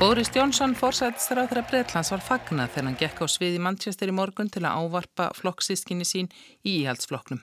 Boris 0.00 0.30
á 0.32 1.44
þeirra 1.44 1.62
Breitlands 1.68 2.08
var 2.08 2.22
fagnað 2.24 2.70
þegar 2.72 2.86
hann 2.86 2.96
gekk 3.02 3.18
á 3.20 3.26
svið 3.28 3.56
í 3.58 3.60
Manchester 3.60 4.08
í 4.08 4.14
morgun 4.16 4.48
til 4.48 4.62
að 4.64 4.78
ávarpa 4.80 5.26
flokksískinni 5.36 6.06
sín 6.08 6.30
í 6.64 6.78
íhaldsflokknum. 6.80 7.42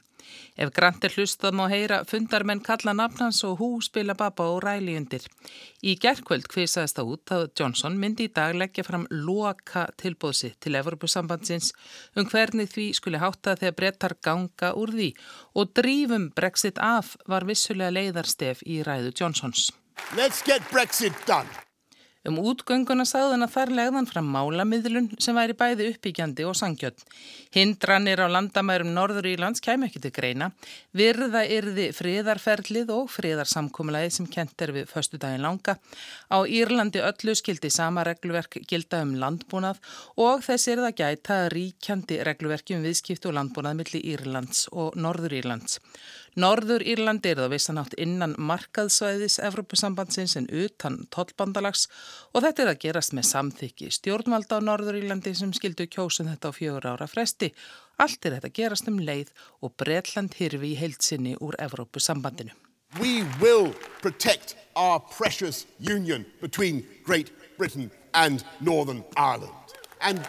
Ef 0.58 0.72
Grant 0.74 1.06
er 1.06 1.14
hlustað 1.14 1.54
má 1.54 1.68
heyra 1.70 2.00
fundar 2.10 2.44
menn 2.50 2.64
kalla 2.66 2.96
nafnans 2.98 3.44
og 3.46 3.60
hú 3.62 3.70
spila 3.86 4.16
baba 4.18 4.48
og 4.56 4.64
ræli 4.66 4.96
undir. 4.98 5.28
Í 5.86 5.94
gerðkvöld 6.02 6.50
kvisaðist 6.50 6.98
það 6.98 7.12
út 7.14 7.36
að 7.36 7.46
Johnson 7.62 8.00
myndi 8.02 8.26
í 8.26 8.34
dag 8.34 8.58
leggja 8.58 8.88
fram 8.88 9.06
loka 9.12 9.86
tilbóðsi 10.02 10.56
til 10.58 10.80
Evropasambandsins 10.82 11.70
um 12.18 12.26
hvernig 12.26 12.74
því 12.74 12.88
skuli 12.98 13.22
hátta 13.22 13.54
þegar 13.62 13.78
brettar 13.84 14.18
ganga 14.18 14.74
úr 14.74 14.96
því 14.98 15.12
og 15.54 15.78
drífum 15.78 16.32
Brexit 16.34 16.82
af 16.82 17.14
var 17.30 17.46
vissulega 17.46 17.94
leiðarstef 17.94 18.66
í 18.66 18.82
ræðu 18.82 19.14
Johnsons. 19.14 19.70
Let's 20.18 20.42
get 20.42 20.66
Brexit 20.74 21.14
done. 21.30 21.67
Um 22.28 22.40
útgönguna 22.42 23.06
sagðan 23.08 23.46
að 23.46 23.54
þar 23.54 23.72
legðan 23.78 24.08
fram 24.10 24.32
málamiðlun 24.34 25.10
sem 25.22 25.38
væri 25.38 25.54
bæði 25.58 25.90
uppbyggjandi 25.94 26.46
og 26.50 26.58
sangjöld. 26.60 27.04
Hindranir 27.56 28.20
á 28.20 28.28
landamærum 28.28 28.90
Norður 28.96 29.30
Ílands 29.32 29.64
kæm 29.64 29.86
ekki 29.88 30.02
til 30.04 30.12
greina. 30.16 30.50
Virða 30.98 31.46
yrði 31.46 31.88
friðarferlið 31.96 32.92
og 32.96 33.08
friðarsamkúmulagi 33.14 34.12
sem 34.18 34.28
kent 34.34 34.66
er 34.66 34.74
við 34.76 34.92
förstu 34.92 35.22
daginn 35.22 35.46
langa. 35.46 35.78
Á 36.28 36.44
Írlandi 36.44 37.04
öllu 37.06 37.38
skildi 37.38 37.72
sama 37.72 38.04
regluverk 38.08 38.60
gilda 38.68 39.04
um 39.06 39.16
landbúnað 39.22 39.80
og 40.18 40.44
þess 40.44 40.74
er 40.74 40.84
það 40.84 41.00
gæta 41.04 41.42
ríkjandi 41.54 42.22
regluverki 42.28 42.76
um 42.76 42.84
viðskiptu 42.88 43.32
og 43.32 43.38
landbúnað 43.40 43.80
millir 43.80 44.08
Írlands 44.16 44.68
og 44.74 44.98
Norður 45.00 45.38
Írlands. 45.40 45.80
Norður 46.38 46.84
Írlandi 46.86 47.32
er 47.34 47.40
það 47.42 47.54
vissanátt 47.56 47.94
innan 47.98 48.36
markaðsvæðis 48.38 49.40
Evrópusambandsins 49.42 50.36
en 50.38 50.46
utan 50.54 51.00
tollbandalags 51.10 51.88
og 52.30 52.44
þetta 52.46 52.62
er 52.62 52.70
að 52.70 52.84
gerast 52.84 53.16
með 53.18 53.26
samþykki 53.32 53.90
stjórnvalda 53.96 54.60
á 54.62 54.66
Norður 54.68 55.00
Írlandi 55.00 55.34
sem 55.34 55.50
skildu 55.58 55.88
kjósun 55.90 56.30
þetta 56.30 56.52
á 56.54 56.58
fjögur 56.58 56.86
ára 56.92 57.08
fresti. 57.10 57.50
Allt 57.98 58.30
er 58.30 58.38
þetta 58.38 58.54
gerast 58.54 58.92
um 58.92 59.00
leið 59.02 59.34
og 59.66 59.74
Breitland 59.82 60.38
hirfi 60.38 60.76
í 60.76 60.78
heilsinni 60.78 61.34
úr 61.42 61.58
Evrópusambandinu. 61.58 62.54
We 63.02 63.26
will 63.42 63.74
protect 64.06 64.54
our 64.76 65.00
precious 65.00 65.66
union 65.82 66.24
between 66.40 66.86
Great 67.04 67.34
Britain 67.58 67.90
and 68.14 68.46
Northern 68.62 69.04
Ireland. 69.18 69.74
And 70.02 70.22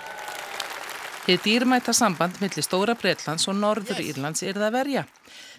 Þið 1.28 1.42
dýrmæta 1.44 1.92
samband 1.92 2.38
millir 2.40 2.64
Stóra 2.64 2.94
Breitlands 2.96 3.44
og 3.52 3.58
Norður 3.58 3.98
Írlands 4.00 4.40
er 4.48 4.56
það 4.56 4.70
verja. 4.78 5.02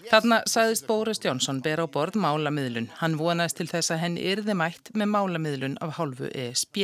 Þarna 0.08 0.40
sagðist 0.50 0.88
Bóris 0.88 1.22
Jónsson 1.22 1.60
ber 1.62 1.78
á 1.78 1.86
borð 1.86 2.18
málamiðlun. 2.18 2.88
Hann 2.98 3.14
vonaðist 3.20 3.60
til 3.60 3.68
þess 3.70 3.92
að 3.94 4.00
henni 4.02 4.24
yrði 4.32 4.56
mætt 4.58 4.90
með 4.98 5.12
málamiðlun 5.12 5.76
af 5.86 5.92
hálfu 6.00 6.32
ESB. 6.34 6.80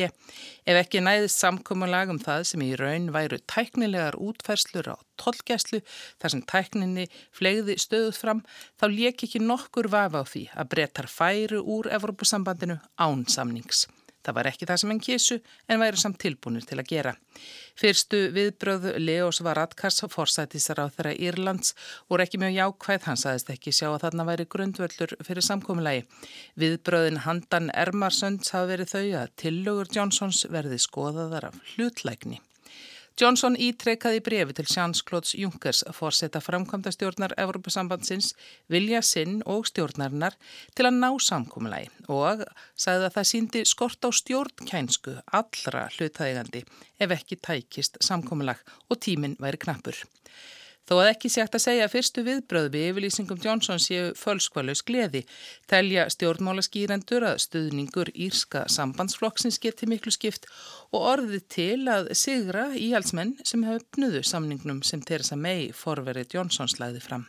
Ef 0.63 0.79
ekki 0.85 1.03
næðist 1.03 1.43
samkomalag 1.43 2.15
um 2.15 2.21
það 2.23 2.47
sem 2.53 2.63
í 2.63 2.71
raun 2.79 3.11
væru 3.11 3.41
tæknilegar 3.43 4.15
útferslur 4.23 4.87
á 4.87 4.95
tollgæslu 5.19 5.83
þar 6.23 6.37
sem 6.37 6.47
tækninni 6.47 7.09
flegði 7.35 7.75
stöðuð 7.83 8.23
fram, 8.23 8.43
þá 8.79 8.87
lék 8.95 9.27
ekki 9.27 9.43
nokkur 9.43 9.91
vafa 9.91 10.23
á 10.23 10.31
því 10.31 10.47
að 10.55 10.71
brettar 10.77 11.11
færu 11.11 11.59
úr 11.59 11.91
Evrópusambandinu 11.91 12.79
án 12.95 13.27
samnings. 13.27 13.89
Það 14.27 14.35
var 14.35 14.47
ekki 14.49 14.67
það 14.67 14.79
sem 14.81 14.89
hann 14.91 15.03
kísu 15.05 15.35
en 15.71 15.79
væri 15.79 15.99
samt 16.01 16.17
tilbúinir 16.19 16.65
til 16.67 16.75
að 16.81 16.89
gera. 16.89 17.13
Fyrstu 17.79 18.19
viðbröð 18.35 18.87
Leos 18.99 19.39
Varadkars 19.45 20.01
forsættisar 20.11 20.81
á 20.83 20.91
þeirra 20.91 21.13
Írlands 21.15 21.71
voru 22.09 22.25
ekki 22.25 22.41
mjög 22.41 22.57
jákvæð, 22.57 23.05
hann 23.07 23.21
saðist 23.21 23.53
ekki 23.53 23.71
sjá 23.71 23.87
að 23.93 24.01
þarna 24.03 24.25
væri 24.27 24.47
grundvöldur 24.51 25.15
fyrir 25.23 25.47
samkominlagi. 25.47 26.03
Viðbröðin 26.59 27.23
handan 27.23 27.71
Ermarsönds 27.71 28.51
hafa 28.51 28.73
verið 28.73 28.91
þau 28.97 29.05
að 29.21 29.33
tillögur 29.39 29.93
Johnsons 29.95 30.43
verði 30.51 30.81
skoðaðar 30.83 31.53
af 31.53 31.63
hlutlækni. 31.75 32.41
Johnson 33.17 33.55
ítrekkaði 33.57 34.19
brefi 34.21 34.53
til 34.59 34.67
Sjans-Klóts 34.69 35.31
Junkers 35.41 35.79
að 35.89 35.95
fórseta 35.97 36.37
framkvæmda 36.37 36.91
stjórnar 36.93 37.31
Evropasambandsins, 37.41 38.35
vilja 38.69 38.99
sinn 39.01 39.39
og 39.49 39.65
stjórnarinnar 39.65 40.35
til 40.77 40.85
að 40.85 40.99
ná 40.99 41.09
samkómulagi 41.25 41.89
og 42.13 42.43
sagði 42.77 43.07
að 43.07 43.15
það 43.15 43.27
síndi 43.31 43.63
skort 43.65 44.05
á 44.05 44.13
stjórnkænsku 44.19 45.15
allra 45.39 45.87
hlutægandi 45.95 46.61
ef 47.01 47.15
ekki 47.17 47.39
tækist 47.41 47.97
samkómulag 48.05 48.61
og 48.85 49.01
tíminn 49.01 49.33
væri 49.41 49.65
knappur. 49.65 49.97
Þó 50.87 50.93
að 51.01 51.09
ekki 51.09 51.29
sé 51.31 51.43
hægt 51.43 51.55
að 51.57 51.63
segja 51.65 51.85
að 51.87 51.93
fyrstu 51.97 52.23
viðbröð 52.23 52.67
við 52.71 52.85
yfirlýsingum 52.89 53.41
Johnson 53.43 53.81
séu 53.83 54.13
fölskvalus 54.15 54.81
gleði, 54.87 55.25
telja 55.67 56.05
stjórnmálaskýrendur 56.13 57.25
að 57.27 57.41
stuðningur 57.43 58.13
írska 58.15 58.63
sambandsflokksins 58.71 59.59
geti 59.59 59.89
miklu 59.91 60.15
skipt 60.15 60.47
og 60.95 61.09
orði 61.11 61.41
til 61.51 61.81
að 61.91 62.13
sigra 62.15 62.69
íhalsmenn 62.71 63.35
sem 63.43 63.67
höfnuðu 63.67 64.23
samningnum 64.23 64.79
sem 64.87 65.03
Theresa 65.03 65.35
May 65.35 65.73
forverið 65.75 66.37
Johnsons 66.37 66.79
lagði 66.79 67.03
fram. 67.03 67.27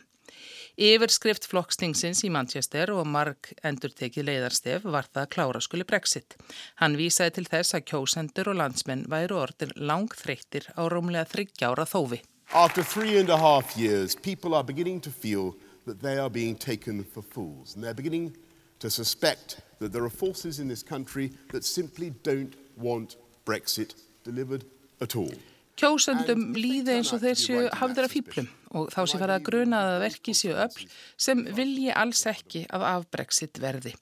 Yfirskrift 0.79 1.43
flokkstingsins 1.51 2.23
í 2.23 2.29
Manchester 2.31 2.93
og 2.95 3.03
marg 3.11 3.51
endur 3.67 3.91
tekið 3.91 4.29
leiðarstef 4.29 4.87
var 4.87 5.11
það 5.11 5.31
kláraskuli 5.35 5.83
Brexit. 5.83 6.37
Hann 6.79 6.95
vísaði 6.95 7.35
til 7.35 7.47
þess 7.51 7.75
að 7.75 7.87
kjósendur 7.91 8.53
og 8.53 8.61
landsmenn 8.61 9.03
væru 9.11 9.41
orðin 9.43 9.75
langþreyttir 9.75 10.71
á 10.79 10.87
rúmlega 10.87 11.27
þryggjára 11.27 11.83
þófi. 11.83 12.23
After 12.53 12.81
three 12.81 13.19
and 13.19 13.29
a 13.29 13.37
half 13.37 13.77
years, 13.77 14.15
people 14.15 14.55
are 14.55 14.63
beginning 14.63 15.01
to 15.01 15.11
feel 15.11 15.55
that 15.85 16.01
they 16.01 16.17
are 16.17 16.31
being 16.31 16.55
taken 16.55 17.03
for 17.03 17.21
fools. 17.21 17.75
And 17.75 17.83
they're 17.83 17.93
beginning 17.93 18.35
to 18.79 18.89
suspect 18.89 19.61
that 19.77 19.93
there 19.93 20.03
are 20.03 20.09
forces 20.09 20.59
in 20.59 20.67
this 20.67 20.81
country 20.81 21.31
that 21.51 21.63
simply 21.63 22.09
don't 22.23 22.55
want 22.75 23.17
Brexit 23.45 23.93
delivered 24.23 24.65
at 24.99 25.15
all. 25.15 25.31
Kjósendum 25.77 26.55
líði 26.57 26.97
eins 26.97 27.13
og 27.13 27.21
þeir 27.21 27.37
séu 27.39 27.67
hafður 27.69 28.09
af 28.09 28.15
fýblum 28.17 28.49
og 28.75 28.91
þá 28.93 28.99
sé 29.03 29.19
farið 29.19 29.35
að 29.35 29.47
gruna 29.47 29.79
að 29.85 30.01
verki 30.03 30.35
séu 30.37 30.57
öll 30.59 30.85
sem 31.17 31.41
vilji 31.55 31.89
alls 31.93 32.25
ekki 32.29 32.65
af 32.69 33.07
Brexit 33.13 33.59
verði. 33.61 33.95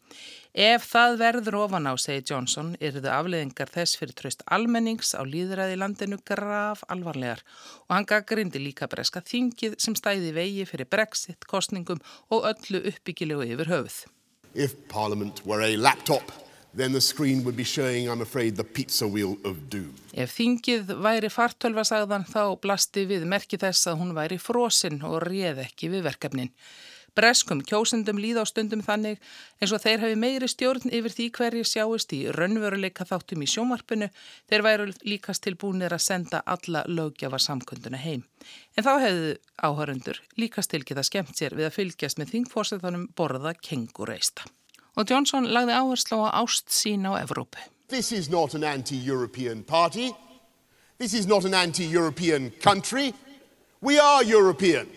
Ef 0.58 0.88
það 0.90 1.20
verður 1.22 1.56
ofan 1.60 1.86
á, 1.86 1.94
segir 2.02 2.24
Johnson, 2.32 2.72
eru 2.82 3.04
þau 3.04 3.12
afleðingar 3.20 3.70
þess 3.70 4.00
fyrir 4.00 4.18
tröst 4.18 4.42
almennings 4.50 5.14
á 5.14 5.22
líðræði 5.22 5.78
landinu 5.78 6.18
graf 6.26 6.82
alvarlegar 6.90 7.44
og 7.86 7.94
hann 7.94 8.10
gaggrindi 8.10 8.64
líka 8.64 8.90
breska 8.90 9.22
þingið 9.22 9.78
sem 9.84 9.94
stæði 9.94 10.34
vegi 10.34 10.66
fyrir 10.66 10.90
Brexit, 10.90 11.46
kostningum 11.46 12.02
og 12.34 12.50
öllu 12.50 12.82
uppbyggilegu 12.90 13.46
yfir 13.54 13.70
höfuð. 13.76 14.02
If 14.56 14.74
Parliament 14.90 15.46
were 15.46 15.62
a 15.62 15.78
laptop 15.78 16.47
then 16.74 16.92
the 16.94 17.02
screen 17.02 17.44
would 17.44 17.56
be 17.56 17.64
showing, 17.64 18.10
I'm 18.10 18.22
afraid, 18.22 18.56
the 18.56 18.64
pizza 18.64 19.08
wheel 19.08 19.38
of 19.44 19.70
doom. 19.70 19.94
Ef 20.14 20.36
þingið 20.38 20.92
væri 21.04 21.30
fartölva 21.32 21.86
sagðan 21.88 22.28
þá 22.28 22.58
blasti 22.62 23.06
við 23.10 23.26
merki 23.30 23.60
þess 23.62 23.90
að 23.90 24.02
hún 24.02 24.14
væri 24.18 24.38
frosinn 24.42 25.02
og 25.06 25.24
réð 25.28 25.64
ekki 25.68 25.92
við 25.94 26.08
verkefnin. 26.10 26.54
Breskum 27.18 27.64
kjósendum 27.66 28.20
líð 28.22 28.38
á 28.38 28.46
stundum 28.46 28.84
þannig 28.86 29.18
eins 29.58 29.72
og 29.74 29.82
þeir 29.82 30.04
hafi 30.04 30.18
meiri 30.22 30.50
stjórn 30.52 30.92
yfir 30.94 31.16
því 31.16 31.26
hverju 31.38 31.64
sjáist 31.66 32.14
í 32.14 32.20
raunveruleika 32.36 33.08
þáttum 33.10 33.42
í 33.42 33.48
sjómarpinu 33.50 34.12
þeir 34.46 34.66
væru 34.68 34.86
líkast 35.02 35.42
tilbúinir 35.48 35.96
að 35.98 36.06
senda 36.06 36.44
alla 36.46 36.84
lögjafa 36.86 37.40
samkunduna 37.42 37.98
heim. 38.04 38.22
En 38.78 38.86
þá 38.86 38.94
hefðu 39.08 39.34
áhörundur 39.58 40.22
líkast 40.38 40.76
til 40.76 40.84
geta 40.86 41.06
skemmt 41.06 41.34
sér 41.34 41.58
við 41.58 41.72
að 41.72 41.80
fylgjast 41.80 42.22
með 42.22 42.36
þingfórsetanum 42.36 43.10
borða 43.18 43.58
kengureista 43.58 44.46
og 44.98 45.10
Johnson 45.10 45.48
lagði 45.54 45.78
áherslu 45.78 46.20
á 46.26 46.42
ást 46.42 46.74
sín 46.74 47.06
á 47.06 47.14
Evrópu. 47.22 47.62
This 47.88 48.12
is 48.12 48.30
not 48.30 48.56
an 48.56 48.64
anti-European 48.64 49.64
party. 49.64 50.12
This 50.98 51.14
is 51.14 51.28
not 51.28 51.46
an 51.46 51.54
anti-European 51.54 52.52
country. 52.60 53.14
We 53.82 54.00
are 54.00 54.24
European. 54.24 54.90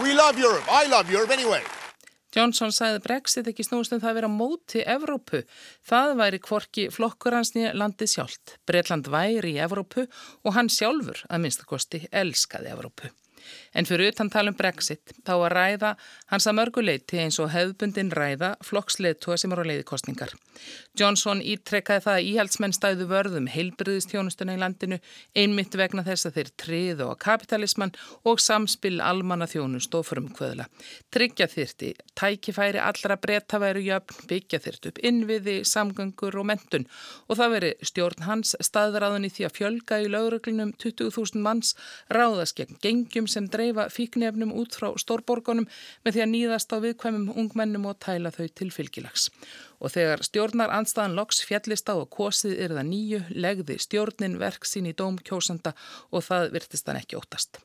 We 0.00 0.14
love 0.14 0.38
Europe. 0.38 0.64
I 0.70 0.86
love 0.88 1.10
Europe 1.10 1.32
anyway. 1.34 1.62
Johnson 2.34 2.72
sagði 2.74 3.02
Brexit 3.04 3.46
ekki 3.50 3.62
snúst 3.62 3.92
um 3.94 4.00
það 4.02 4.10
að 4.10 4.16
vera 4.18 4.30
móti 4.30 4.80
Evrópu. 4.82 5.44
Það 5.86 6.14
væri 6.18 6.40
kvorki 6.42 6.86
flokkur 6.90 7.36
hans 7.36 7.52
nýja 7.54 7.74
landi 7.78 8.08
sjálft. 8.10 8.56
Breitland 8.66 9.06
væri 9.10 9.54
í 9.54 9.60
Evrópu 9.62 10.08
og 10.42 10.56
hann 10.56 10.70
sjálfur 10.72 11.22
að 11.28 11.44
minnstakosti 11.44 12.02
elskaði 12.10 12.72
Evrópu. 12.74 13.12
En 13.74 13.88
fyrir 13.88 14.12
utan 14.12 14.30
talum 14.30 14.56
Brexit 14.56 15.14
þá 15.26 15.34
að 15.34 15.50
ræða 15.54 15.92
hans 16.32 16.48
að 16.48 16.58
mörguleiti 16.60 17.20
eins 17.22 17.40
og 17.42 17.52
hefðbundin 17.54 18.12
ræða 18.14 18.54
flokksleitua 18.64 19.38
sem 19.40 19.52
eru 19.54 19.64
á 19.66 19.70
leiðikostningar. 19.70 20.34
Johnson 20.98 21.42
ítrekkaði 21.42 22.04
það 22.04 22.18
að 22.18 22.28
íhaldsmenn 22.30 22.74
stæðu 22.76 23.08
vörðum 23.10 23.48
heilbriðistjónustuna 23.50 24.54
í 24.54 24.60
landinu 24.60 24.98
einmitt 25.34 25.74
vegna 25.74 26.04
þess 26.06 26.28
að 26.28 26.38
þeir 26.38 26.50
triðu 26.62 27.08
á 27.10 27.14
kapitalismann 27.18 27.94
og 28.22 28.42
samspil 28.42 29.00
almanna 29.02 29.48
þjónust 29.50 29.94
og 29.98 30.06
frumkvöðla. 30.06 30.68
Tryggja 31.14 31.48
þyrti, 31.50 31.90
tækifæri 32.14 32.82
allra 32.82 33.18
breyta 33.18 33.58
væru 33.62 33.82
jöfn, 33.82 34.28
byggja 34.30 34.62
þyrt 34.62 34.90
upp 34.90 35.02
innviði, 35.02 35.56
samgöngur 35.66 36.38
og 36.38 36.48
mentun 36.52 36.86
og 37.28 37.38
það 37.40 37.54
veri 37.56 37.72
stjórn 37.82 38.26
hans 38.28 38.54
staðraðun 38.62 39.26
í 39.26 39.32
því 39.34 39.48
að 39.48 39.56
fjölga 39.58 40.00
í 40.02 40.10
lauruglinum 40.12 40.74
20.000 40.78 41.42
manns 41.42 41.74
ráðast 42.12 42.58
gegn 42.58 42.78
gengjum 42.82 43.28
sem 43.34 43.48
dreifa 43.50 43.88
fíknefnum 43.92 44.54
út 44.54 44.78
frá 44.78 44.92
stórborgunum 45.00 45.68
með 46.06 46.16
því 46.16 46.24
að 46.24 46.32
nýðast 46.32 46.74
á 46.74 46.78
viðkvæmum 46.84 47.34
ungmennum 47.34 47.88
og 47.90 47.98
tæla 48.02 48.32
þau 48.34 48.46
til 48.54 48.70
fylgilags. 48.74 49.28
Og 49.80 49.92
þegar 49.94 50.24
stjórnar 50.26 50.72
anstaðan 50.74 51.16
loks 51.18 51.42
fjallist 51.48 51.90
á 51.90 51.94
og 51.94 52.10
kosið 52.14 52.56
er 52.66 52.76
það 52.78 52.90
nýju, 52.90 53.20
legði 53.34 53.78
stjórnin 53.82 54.40
verk 54.42 54.68
sín 54.68 54.90
í 54.90 54.96
dóm 54.96 55.18
kjósanda 55.20 55.74
og 56.10 56.26
það 56.28 56.50
virtist 56.58 56.90
hann 56.90 57.00
ekki 57.02 57.20
óttast. 57.20 57.60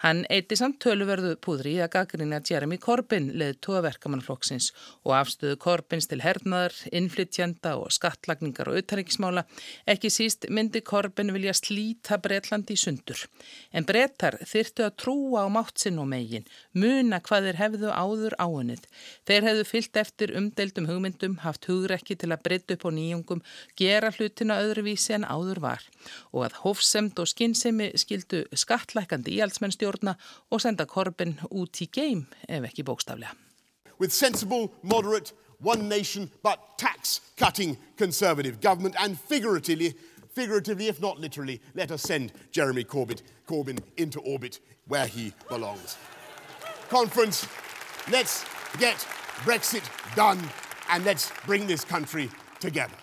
Hann 0.00 0.22
eitti 0.32 0.56
samt 0.56 0.78
töluverðu 0.80 1.34
púðri 1.44 1.74
í 1.76 1.80
að 1.84 1.90
gaggrina 1.92 2.38
Jeremy 2.48 2.78
Corbyn 2.80 3.26
leði 3.36 3.58
tóa 3.66 3.82
verkamannflokksins 3.84 4.70
og 5.04 5.12
afstöðu 5.18 5.58
Corbyns 5.60 6.08
til 6.08 6.22
hernaðar, 6.24 6.72
innflytjenda 6.88 7.74
og 7.76 7.92
skattlagningar 7.92 8.70
og 8.70 8.78
auðtaríkismála. 8.80 9.44
Ekki 9.84 10.08
síst 10.08 10.48
myndi 10.48 10.80
Corbyn 10.80 11.34
vilja 11.36 11.52
slíta 11.58 12.16
Breitlandi 12.16 12.78
í 12.78 12.80
sundur. 12.80 13.26
En 13.76 13.84
brettar 13.84 14.38
þyrtu 14.40 14.86
að 14.86 14.96
trúa 15.04 15.44
á 15.44 15.48
máttsinn 15.52 16.00
og 16.00 16.08
megin, 16.14 16.48
muna 16.72 17.20
hvað 17.20 17.50
þeir 17.50 17.60
hefðu 17.60 17.92
áður 17.92 18.38
áunnið. 18.40 18.88
Þeir 19.28 19.48
hefðu 19.50 19.68
fyllt 19.68 20.00
eftir 20.00 20.32
umdeildum 20.40 20.88
hugmyndum, 20.88 21.36
haft 21.44 21.68
hugrekki 21.68 22.16
til 22.16 22.32
að 22.32 22.42
breytta 22.46 22.78
upp 22.78 22.88
á 22.88 22.90
nýjungum, 22.96 23.44
gera 23.76 24.10
hlutina 24.16 24.58
öðruvísi 24.64 25.14
en 25.18 25.28
áður 25.28 25.60
var. 25.60 25.84
Og 26.32 26.48
að 26.48 26.58
hófsemt 26.64 27.20
og 27.20 27.28
skinnsemi 27.30 27.92
skildu 28.00 28.46
skattlækandi 28.56 29.36
íhaldsmennstjórn 29.38 29.90
stjórna 29.90 30.16
og 30.50 30.60
senda 30.60 30.86
Corbyn 30.86 31.38
út 31.50 31.80
í 31.82 31.88
geim 31.90 32.26
ef 32.48 32.64
ekki 32.64 32.84
bókstaflega. 32.84 33.34
With 33.98 34.12
sensible, 34.12 34.72
moderate, 34.82 35.32
one 35.60 35.88
nation 35.88 36.30
but 36.42 36.78
tax-cutting 36.78 37.76
conservative 37.96 38.60
government 38.60 38.94
and 38.98 39.18
figuratively, 39.18 39.94
figuratively 40.34 40.88
if 40.88 41.00
not 41.00 41.18
literally, 41.18 41.60
let 41.74 41.90
us 41.90 42.02
send 42.02 42.32
Jeremy 42.50 42.84
Corbyn, 42.84 43.20
Corbyn 43.46 43.78
into 43.96 44.20
orbit 44.20 44.60
where 44.86 45.06
he 45.06 45.32
belongs. 45.48 45.96
Conference, 46.88 47.46
let's 48.10 48.44
get 48.78 48.96
Brexit 49.44 49.84
done 50.16 50.40
and 50.90 51.04
let's 51.04 51.32
bring 51.46 51.66
this 51.66 51.84
country 51.84 52.30
together. 52.58 52.94